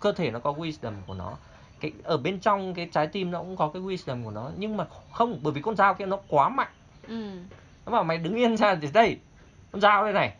[0.00, 1.36] cơ thể nó có wisdom của nó.
[1.80, 4.76] Cái ở bên trong cái trái tim nó cũng có cái wisdom của nó nhưng
[4.76, 6.72] mà không bởi vì con dao kia nó quá mạnh.
[7.08, 7.30] Ừ.
[7.86, 9.18] nó bảo mày đứng yên ra thì đây
[9.72, 10.36] con dao đây này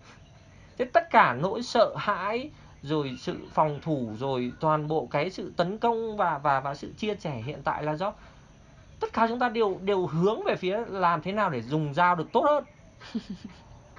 [0.78, 2.50] thế tất cả nỗi sợ hãi
[2.82, 6.92] rồi sự phòng thủ rồi toàn bộ cái sự tấn công và và và sự
[6.96, 8.12] chia sẻ hiện tại là do
[9.00, 12.16] tất cả chúng ta đều đều hướng về phía làm thế nào để dùng dao
[12.16, 12.64] được tốt hơn.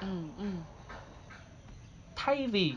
[0.02, 0.08] Ừ,
[0.38, 0.46] ừ.
[2.16, 2.74] thay vì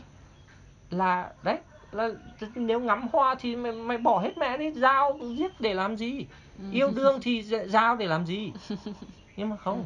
[0.89, 1.57] là đấy
[1.91, 2.09] là
[2.55, 6.25] nếu ngắm hoa thì mày, mày bỏ hết mẹ đi dao giết để làm gì?
[6.59, 6.63] Ừ.
[6.71, 8.53] yêu đương thì dao để làm gì?
[9.35, 9.85] Nhưng mà không.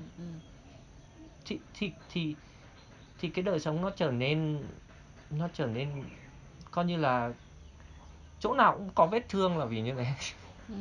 [1.45, 2.35] Thì thì thì
[3.23, 4.67] thì cái đời sống nó trở nên
[5.29, 6.03] nó trở nên
[6.71, 7.33] coi như là
[8.39, 10.05] chỗ nào cũng có vết thương là vì như thế
[10.69, 10.75] Ừ.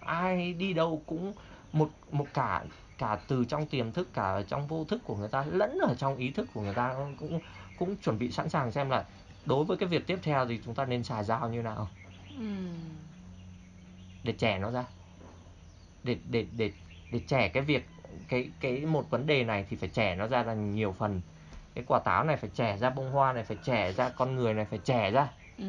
[0.00, 1.32] ai đi đâu cũng
[1.72, 2.64] một một cả
[2.98, 5.94] cả từ trong tiềm thức cả ở trong vô thức của người ta lẫn ở
[5.94, 7.40] trong ý thức của người ta cũng
[7.76, 9.04] cũng chuẩn bị sẵn sàng xem là
[9.44, 11.90] đối với cái việc tiếp theo thì chúng ta nên xài dao như nào
[12.38, 12.44] Ừ.
[14.22, 14.84] để trẻ nó ra
[16.04, 16.72] để để để
[17.10, 17.93] để trẻ cái việc
[18.28, 21.20] cái cái một vấn đề này thì phải trẻ nó ra thành nhiều phần
[21.74, 24.54] cái quả táo này phải trẻ ra bông hoa này phải trẻ ra con người
[24.54, 25.64] này phải trẻ ra Ừ.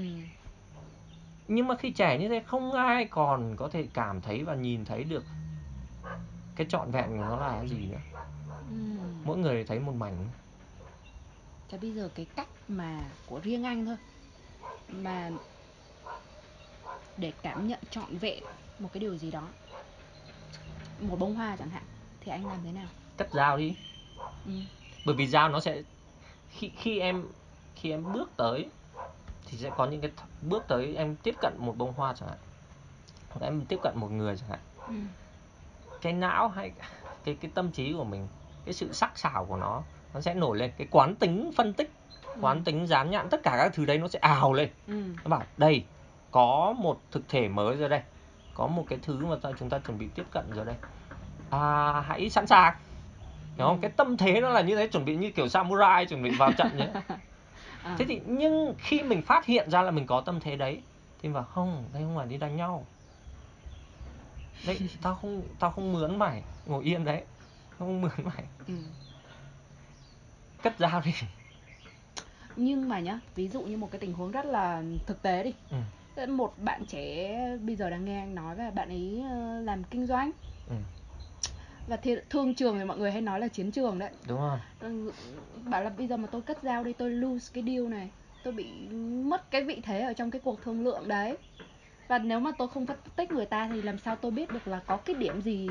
[1.47, 4.85] nhưng mà khi trẻ như thế không ai còn có thể cảm thấy và nhìn
[4.85, 5.23] thấy được
[6.55, 7.99] cái trọn vẹn của nó là cái gì nữa
[8.69, 8.75] Ừ.
[9.23, 10.27] mỗi người thấy một mảnh
[11.69, 13.95] Thế bây giờ cái cách mà của riêng anh thôi
[14.89, 15.31] mà
[17.17, 18.43] để cảm nhận trọn vẹn
[18.79, 19.47] một cái điều gì đó
[21.01, 21.83] một bông hoa chẳng hạn
[22.25, 22.87] thì anh làm thế nào?
[23.17, 23.75] Cất dao đi.
[24.45, 24.51] Ừ.
[25.05, 25.81] bởi vì dao nó sẽ
[26.49, 27.25] khi khi em
[27.75, 28.69] khi em bước tới
[29.45, 30.11] thì sẽ có những cái
[30.41, 32.37] bước tới em tiếp cận một bông hoa chẳng hạn.
[33.29, 34.59] Hoặc em tiếp cận một người chẳng hạn.
[34.87, 34.93] Ừ.
[36.01, 36.71] cái não hay
[37.23, 38.27] cái cái tâm trí của mình
[38.65, 40.71] cái sự sắc sảo của nó nó sẽ nổi lên.
[40.77, 41.91] Cái quán tính phân tích
[42.41, 44.69] quán tính dán nhãn tất cả các thứ đấy nó sẽ ào lên.
[44.87, 45.03] Ừ.
[45.23, 45.85] nó bảo đây
[46.31, 48.01] có một thực thể mới rồi đây.
[48.53, 50.75] Có một cái thứ mà ta, chúng ta chuẩn bị tiếp cận rồi đây
[51.49, 52.73] à, hãy sẵn sàng
[53.57, 53.81] hiểu không Ừ.
[53.81, 56.51] cái tâm thế nó là như thế chuẩn bị như kiểu samurai chuẩn bị vào
[56.57, 56.87] trận nhé
[57.83, 57.95] À.
[57.99, 60.81] thế thì nhưng khi mình phát hiện ra là mình có tâm thế đấy
[61.21, 62.85] thì bảo không đây không phải đi đánh nhau
[64.67, 67.23] đấy tao không tao không mướn mày ngồi yên đấy
[67.77, 68.73] không mướn mày Ừ.
[70.63, 71.11] cất dao đi
[72.55, 75.53] nhưng mà nhá ví dụ như một cái tình huống rất là thực tế đi
[76.15, 76.25] ừ.
[76.27, 80.05] một bạn trẻ bây giờ đang nghe anh nói và bạn ấy ờ, làm kinh
[80.05, 80.31] doanh
[80.69, 80.75] Ừ.
[81.87, 84.09] và thì, thương trường thì mọi người hay nói là chiến trường đấy.
[84.27, 84.59] Đúng rồi.
[84.79, 85.11] Ừ,
[85.69, 88.09] bảo là bây giờ mà tôi cất dao đi tôi lose cái deal này
[88.43, 88.63] tôi bị
[89.23, 91.37] mất cái vị thế ở trong cái cuộc thương lượng đấy.
[92.07, 94.67] Và nếu mà tôi không phân tích người ta thì làm sao tôi biết được
[94.67, 95.69] là có cái điểm gì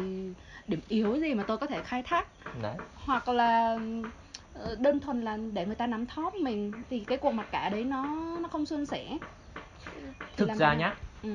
[0.69, 2.29] điểm yếu gì mà tôi có thể khai thác?
[2.63, 2.75] Đấy.
[2.95, 3.79] Hoặc là
[4.55, 7.69] ờ, đơn thuần là để người ta nắm thóp mình thì cái cuộc mặc cả
[7.69, 8.05] đấy nó
[8.43, 9.19] nó không suôn sẻ.
[10.37, 11.31] Thì thực ra nhá ừ.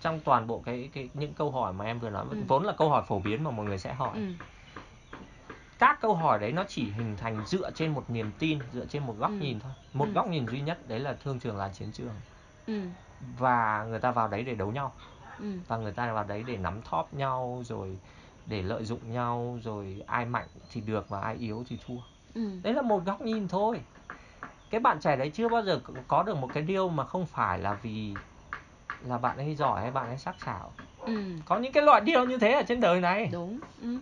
[0.00, 2.36] Trong toàn bộ cái cái những câu hỏi mà em vừa nói Ừ.
[2.48, 4.22] vốn là câu hỏi phổ biến mà mọi người sẽ hỏi Ừ.
[5.78, 9.06] các câu hỏi đấy nó chỉ hình thành dựa trên một niềm tin dựa trên
[9.06, 9.36] một góc Ừ.
[9.40, 10.12] nhìn thôi một Ừ.
[10.14, 12.14] góc nhìn duy nhất đấy là thương trường là chiến trường
[12.66, 12.80] Ừ.
[13.20, 14.92] và người ta vào đấy để đấu nhau
[15.38, 15.60] Ừ.
[15.68, 17.98] và người ta vào đấy để nắm thóp nhau rồi
[18.46, 21.98] để lợi dụng nhau rồi ai mạnh thì được và ai yếu thì thua
[22.34, 22.60] Ừ.
[22.62, 23.84] đấy là một góc nhìn thôi
[24.70, 27.58] cái bạn trẻ đấy chưa bao giờ có được một cái điều mà không phải
[27.58, 28.20] là vì
[29.08, 30.72] là bạn ấy giỏi hay bạn ấy sắc sảo
[31.06, 31.12] Ừ.
[31.44, 33.98] có những cái loại điều như thế ở trên đời này đúng ừ.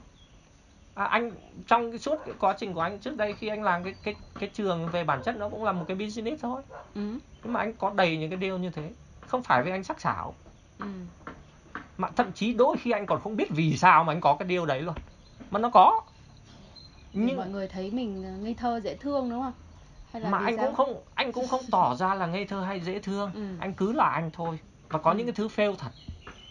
[0.94, 1.30] à, anh
[1.66, 4.14] trong cái suốt cái quá trình của anh trước đây khi anh làm cái cái
[4.38, 6.62] cái trường về bản chất nó cũng là một cái business thôi
[6.94, 7.18] Ừ.
[7.44, 8.90] nhưng mà anh có đầy những cái điều như thế
[9.26, 10.34] không phải vì anh sắc sảo
[10.78, 10.86] Ừ.
[11.98, 14.48] mà thậm chí đôi khi anh còn không biết vì sao mà anh có cái
[14.48, 14.94] điều đấy luôn
[15.50, 16.00] mà nó có
[17.12, 19.52] nhưng mọi người thấy mình ờ, ngây thơ dễ thương đúng không
[20.12, 20.66] hay là mà anh sao?
[20.66, 23.40] cũng không anh cũng không tỏ ra là ngây thơ hay dễ thương Ừ.
[23.60, 24.58] anh cứ là anh thôi
[24.90, 25.16] và có Ừ.
[25.16, 25.90] những cái thứ fail thật.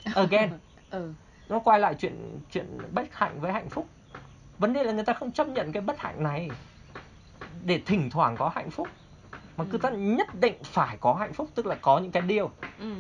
[0.16, 0.50] Again.
[0.90, 1.14] Ừ.
[1.50, 3.88] Nó quay lại chuyện chuyện bất hạnh với hạnh phúc.
[4.58, 6.50] Vấn đề là người ta không chấp nhận cái bất hạnh này
[7.66, 8.88] để thỉnh thoảng có hạnh phúc.
[9.58, 9.82] Mà cứ Ừ.
[9.82, 12.52] ta nhất định phải có hạnh phúc tức là có những cái điều.
[12.80, 12.94] Ừ.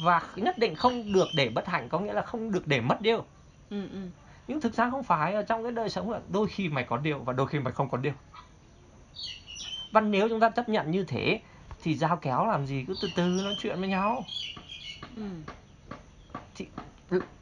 [0.00, 3.00] Và nhất định không được để bất hạnh có nghĩa là không được để mất
[3.00, 3.24] điều.
[3.70, 3.98] Ừ ừ.
[4.48, 6.96] Nhưng thực ra không phải ở trong cái đời sống là đôi khi mày có
[6.96, 8.12] điều và đôi khi mày không có điều.
[9.92, 11.40] Và nếu chúng ta chấp nhận như thế
[11.84, 12.84] thì giao kéo làm gì?
[12.88, 14.34] Cứ từ từ nói chuyện với nhau.
[15.16, 15.44] Ừ.
[16.54, 16.68] Thì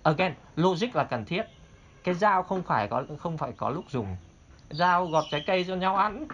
[0.03, 1.43] again logic là cần thiết.
[2.05, 4.17] Cái dao không phải có không phải có lúc dùng.
[4.71, 6.29] Dao gọt trái cây cho nhau ăn.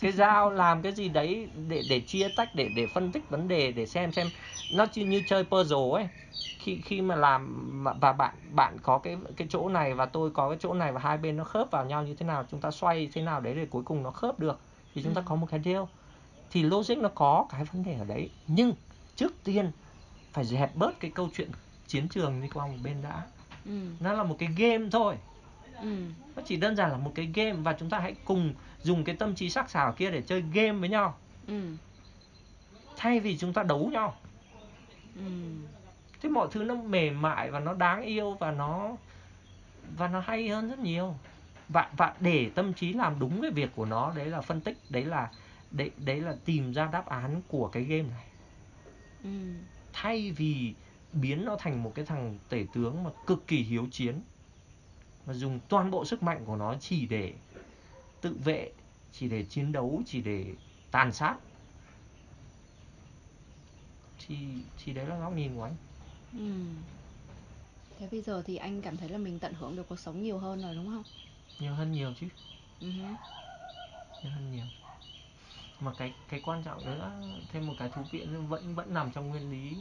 [0.00, 3.48] Cái dao làm cái gì đấy để để chia tách để để phân tích vấn
[3.48, 4.30] đề để xem xem.
[4.70, 6.08] Nó chỉ như chơi puzzle ấy.
[6.58, 10.50] Khi khi mà làm và bạn bạn có cái cái chỗ này và tôi có
[10.50, 12.72] cái chỗ này và hai bên nó khớp vào nhau như thế nào chúng ta
[12.72, 14.60] xoay thế nào đấy để cuối cùng nó khớp được
[14.94, 15.24] thì chúng ta Ừ.
[15.26, 15.82] có một cái deal
[16.56, 18.30] thì logic nó có cái vấn đề ở đấy.
[18.46, 18.74] Nhưng
[19.16, 19.70] trước tiên
[20.32, 21.50] phải dẹp bớt cái câu chuyện
[21.86, 23.22] chiến trường đi qua một bên đã.
[23.64, 23.88] Ừ.
[24.00, 25.16] Nó là một cái game thôi.
[25.80, 25.96] Ừ.
[26.36, 29.16] Nó chỉ đơn giản là một cái game và chúng ta hãy cùng dùng cái
[29.16, 31.14] tâm trí sắc sảo kia để chơi game với nhau.
[31.46, 31.74] Ừ.
[32.96, 34.16] Thay vì chúng ta đấu nhau.
[35.16, 35.22] Ừ.
[36.20, 38.96] thế mọi thứ nó mềm mại và nó đáng yêu và nó
[39.96, 41.14] và nó hay hơn rất nhiều.
[41.68, 44.78] Và và để tâm trí làm đúng cái việc của nó đấy là phân tích
[44.90, 45.30] đấy là
[45.70, 48.26] đấy đấy là tìm ra đáp án của cái game này
[49.24, 49.54] ừ.
[49.92, 50.74] thay vì
[51.12, 54.20] biến nó thành một cái thằng tể tướng mà cực kỳ hiếu chiến
[55.26, 57.34] và dùng toàn bộ sức mạnh của nó chỉ để
[58.20, 58.70] tự vệ
[59.12, 60.54] chỉ để chiến đấu chỉ để
[60.90, 61.36] tàn sát
[64.26, 64.36] thì
[64.84, 65.76] thì đấy là góc nhìn của anh
[66.32, 66.54] ừ.
[67.98, 70.38] thế bây giờ thì anh cảm thấy là mình tận hưởng được cuộc sống nhiều
[70.38, 71.02] hơn rồi đúng không
[71.60, 72.26] nhiều hơn nhiều chứ
[72.80, 72.90] ừ.
[72.90, 73.02] hứ.
[74.22, 74.66] nhiều hơn nhiều
[75.80, 77.12] mà cái cái quan trọng nữa
[77.52, 79.76] thêm một cái thú vị nữa vẫn vẫn nằm trong nguyên lý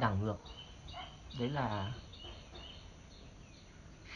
[0.00, 0.36] đảo ngược
[1.38, 1.92] đấy là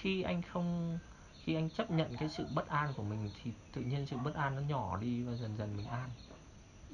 [0.00, 0.98] khi anh không
[1.44, 4.34] khi anh chấp nhận cái sự bất an của mình thì tự nhiên sự bất
[4.34, 6.10] an nó nhỏ đi và dần dần mình an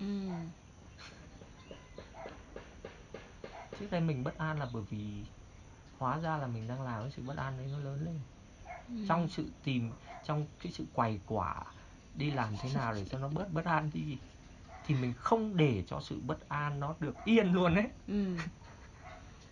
[0.01, 0.07] ừ.
[3.81, 5.25] trước đây mình bất an là bởi vì
[5.99, 8.19] hóa ra là mình đang làm cái sự bất an đấy nó lớn lên
[8.89, 8.95] Ừ.
[9.09, 9.91] trong sự tìm
[10.25, 11.65] trong cái sự quầy quả
[12.15, 14.19] đi làm thế nào để cho nó bớt bất an đi
[14.85, 18.37] thì mình không để cho sự bất an nó được yên luôn đấy ừ.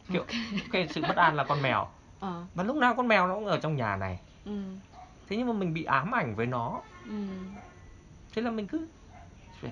[0.13, 0.25] kiểu
[0.73, 1.89] cái sự bất an là con mèo.
[2.21, 2.45] Ờ.
[2.55, 4.19] Và lúc nào con mèo nó cũng ở trong nhà này.
[4.45, 4.77] Ừ.
[5.29, 6.83] thế nhưng mà mình bị ám ảnh với nó.
[7.05, 7.13] Ừ.
[8.33, 8.89] thế là mình cứ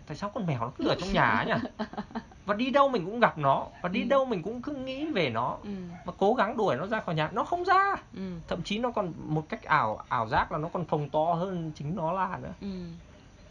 [0.06, 1.68] tại sao con mèo nó cứ ở trong nhà ấy nhỉ
[2.48, 4.08] và đi đâu mình cũng gặp nó và đi Ừ.
[4.08, 5.68] đâu mình cũng cứ nghĩ về nó Ừ.
[6.04, 8.40] mà cố gắng đuổi nó ra khỏi nhà nó không ra Ừ.
[8.48, 11.72] thậm chí nó còn một cách ảo ảo giác là nó còn phồng to hơn
[11.74, 12.68] chính nó là nữa Ừ.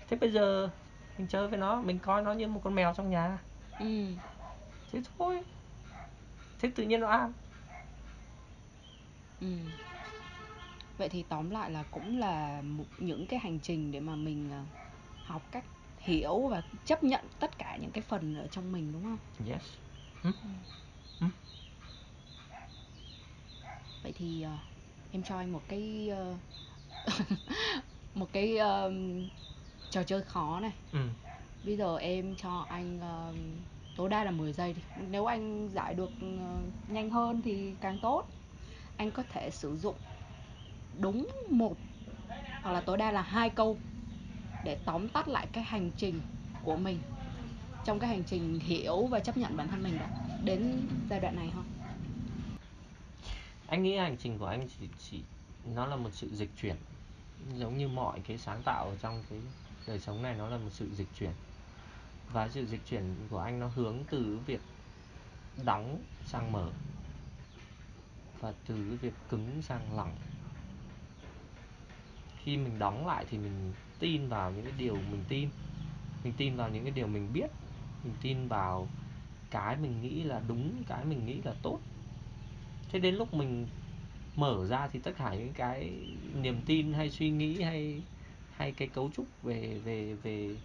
[0.07, 0.69] thế bây giờ
[1.17, 3.37] mình chơi với nó mình coi nó như một con mèo trong nhà
[3.79, 3.85] Ừ.
[4.91, 5.43] thế thôi
[6.59, 7.33] thế tự nhiên nó an
[9.41, 9.47] Ừ.
[10.97, 14.49] Vậy thì tóm lại là cũng là một, những cái hành trình để mà mình
[14.51, 14.63] ờ,
[15.23, 15.65] học cách
[16.08, 19.18] hiểu và chấp nhận tất cả những cái phần ở trong mình đúng không?
[19.51, 19.62] yes
[20.24, 21.26] ừ?
[24.03, 24.51] Vậy thì ờ,
[25.12, 26.36] em cho anh một cái ờ,
[28.16, 28.91] một cái ờ,
[29.91, 30.72] trò chơi khó này.
[30.93, 30.99] ừ
[31.64, 33.34] Bây giờ em cho anh ờ,
[33.95, 34.82] tối đa là 10 giây đi.
[35.12, 38.24] Nếu anh giải được ờ, nhanh hơn thì càng tốt.
[38.97, 39.95] Anh có thể sử dụng
[41.01, 41.74] đúng một
[42.64, 43.78] hoặc là tối đa là hai câu
[44.64, 46.22] để tóm tắt lại cái hành trình
[46.64, 46.99] của mình.
[47.86, 50.10] Trong cái hành trình hiểu và chấp nhận bản thân mình đã
[50.43, 51.66] đến giai đoạn này không?
[53.68, 55.22] anh nghĩ hành trình của anh chỉ chỉ,
[55.76, 56.76] nó là một sự dịch chuyển.
[57.55, 59.39] Giống như mọi cái sáng tạo trong cái
[59.88, 61.32] đời sống này, nó là một sự dịch chuyển.
[62.34, 64.62] Và sự dịch chuyển của anh nó hướng từ việc
[65.64, 66.70] đóng sang mở
[68.39, 70.16] và từ việc cứng sang lỏng
[72.47, 75.49] khi mình đóng lại thì mình tin vào những cái điều mình tin.
[76.23, 77.49] Mình tin vào những cái điều mình biết.
[78.03, 78.87] Mình tin vào
[79.51, 81.79] cái mình nghĩ là đúng cái mình nghĩ là tốt.
[82.91, 83.67] Thế đến lúc mình
[84.35, 85.89] mở ra thì tất cả những cái
[86.41, 88.01] niềm tin hay suy nghĩ hay
[88.57, 90.55] hay cái cấu trúc về về về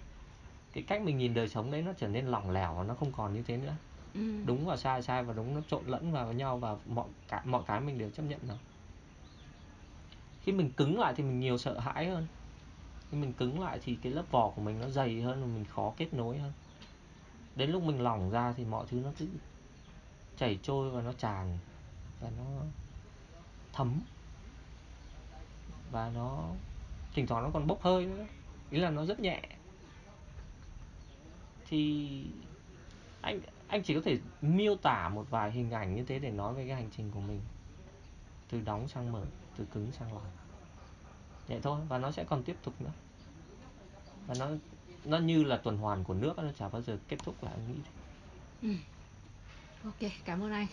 [0.72, 3.12] cái cách mình nhìn đời sống đấy nó trở nên lỏng lẻo và nó không
[3.12, 3.74] còn như thế nữa.
[4.14, 4.20] Ừ.
[4.46, 7.40] đúng và sai sai và đúng nó trộn lẫn vào với nhau và mọi cái
[7.44, 8.54] mọi cái mình đều chấp nhận nó.
[10.42, 12.26] Khi mình cứng lại thì mình nhiều sợ hãi hơn
[13.12, 15.64] khi mình cứng lại thì cái lớp vỏ của mình nó dày hơn và mình
[15.64, 16.52] khó kết nối hơn.
[17.56, 19.26] Đến lúc mình lỏng ra thì mọi thứ nó cứ
[20.36, 21.58] chảy trôi và nó tràn
[22.20, 22.44] và nó
[23.72, 24.00] thấm.
[25.90, 26.48] Và nó,
[27.14, 28.26] thỉnh thoảng nó còn bốc hơi nữa.
[28.70, 29.42] Ý là nó rất nhẹ.
[31.68, 32.24] Thì
[33.20, 36.54] anh anh chỉ có thể miêu tả một vài hình ảnh như thế để nói
[36.54, 37.40] về cái hành trình của mình.
[38.48, 39.24] Từ đóng sang mở,
[39.56, 40.26] từ cứng sang lỏng
[41.49, 42.93] vậy thôi và nó sẽ còn tiếp tục nữa
[44.26, 44.49] và nó
[45.05, 47.72] nó như là tuần hoàn của nước nó chả bao giờ kết thúc là anh
[47.72, 47.80] nghĩ.
[48.62, 48.74] Ừ.
[49.84, 50.66] Ok, cảm ơn anh.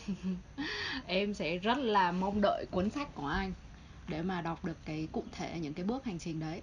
[1.08, 3.54] em sẽ rất là mong đợi cuốn sách của anh
[4.08, 6.62] để mà đọc được cái cụ thể những cái bước hành trình đấy.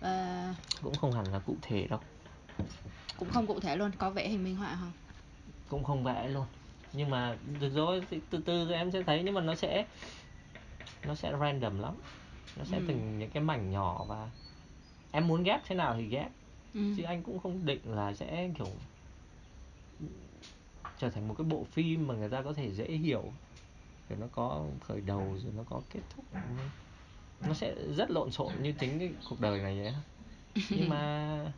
[0.00, 2.00] Và cũng không hẳn là cụ thể đâu
[3.16, 4.92] cũng không cụ thể luôn, có vẽ hình minh họa không?
[5.68, 6.46] cũng không vẽ luôn
[6.92, 9.86] nhưng mà được rồi từ từ em sẽ thấy nhưng mà nó sẽ
[11.04, 11.94] nó sẽ random lắm
[12.58, 12.84] nó sẽ Ừ.
[12.88, 14.30] từng những cái mảnh nhỏ và
[15.10, 16.30] em muốn ghép thế nào thì ghép
[16.74, 16.80] Ừ.
[16.96, 18.68] chứ anh cũng không định là sẽ kiểu
[20.98, 23.22] trở thành một cái bộ phim mà người ta có thể dễ hiểu
[24.08, 26.24] rồi nó có khởi đầu rồi nó có kết thúc
[27.40, 29.94] nó sẽ rất lộn xộn như chính cái cuộc đời này vậy
[30.70, 31.52] nhưng mà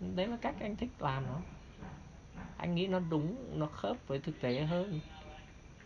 [0.00, 1.40] đấy là cách anh thích làm nó
[2.56, 5.00] anh nghĩ nó đúng nó khớp với thực tế hơn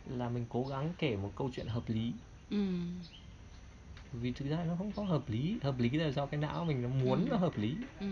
[0.07, 2.13] là mình cố gắng kể một câu chuyện hợp lý
[2.51, 2.57] Ừ.
[4.13, 5.57] vì thực ra nó không có hợp lý.
[5.63, 7.27] Hợp lý là do cái não mình nó muốn Ừ.
[7.31, 7.75] nó hợp lý.
[8.01, 8.07] Ừ.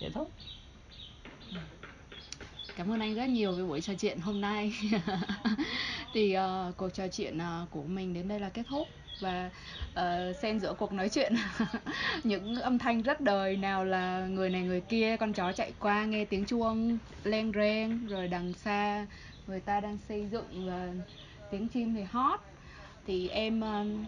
[0.00, 0.26] vậy thôi.
[2.76, 4.72] Cảm ơn anh rất nhiều về buổi trò chuyện hôm nay.
[6.14, 8.88] Thì uh, cuộc trò chuyện uh, của mình đến đây là kết thúc.
[9.20, 9.50] Và
[9.90, 11.34] uh, xen giữa cuộc nói chuyện.
[12.24, 16.04] Những âm thanh rất đời nào là người này người kia con chó chạy qua
[16.04, 19.06] nghe tiếng chuông len ren rồi đằng xa
[19.46, 20.92] người ta đang xây dựng và
[21.50, 22.40] tiếng chim thì hót.
[23.06, 24.06] Thì em uh,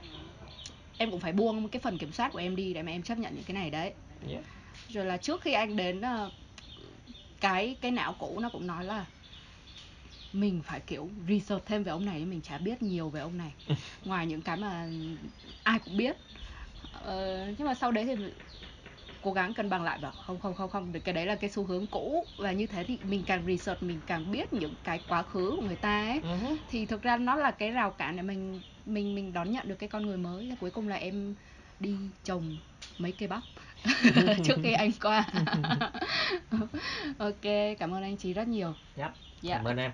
[0.99, 3.19] em cũng phải buông cái phần kiểm soát của em đi để mà em chấp
[3.19, 3.93] nhận những cái này đấy.
[4.31, 4.45] Yeah.
[4.89, 6.33] rồi là trước khi anh đến uh,
[7.41, 9.07] cái cái não cũ nó cũng nói là
[10.33, 13.53] mình phải kiểu research thêm về ông này mình chả biết nhiều về ông này.
[14.05, 14.89] Ngoài những cái mà
[15.63, 16.17] ai cũng biết.
[16.93, 18.15] Ờ, nhưng mà sau đấy thì
[19.23, 21.65] cố gắng cân bằng lại bảo không không không không cái đấy là cái xu
[21.65, 22.25] hướng cũ.
[22.37, 25.63] Và như thế thì mình càng research mình càng biết những cái quá khứ của
[25.63, 26.21] người ta ấy.
[26.21, 26.57] Uh-huh.
[26.71, 29.75] thì thực ra nó là cái rào cản để mình mình mình đón nhận được
[29.79, 31.35] cái con người mới cuối cùng là em
[31.81, 32.57] đi trồng
[32.99, 33.43] mấy cây bắp
[34.45, 35.25] trước khi anh qua
[37.19, 39.11] ok cảm ơn anh trí rất nhiều yep.
[39.43, 39.59] yeah.
[39.59, 39.93] cảm ơn em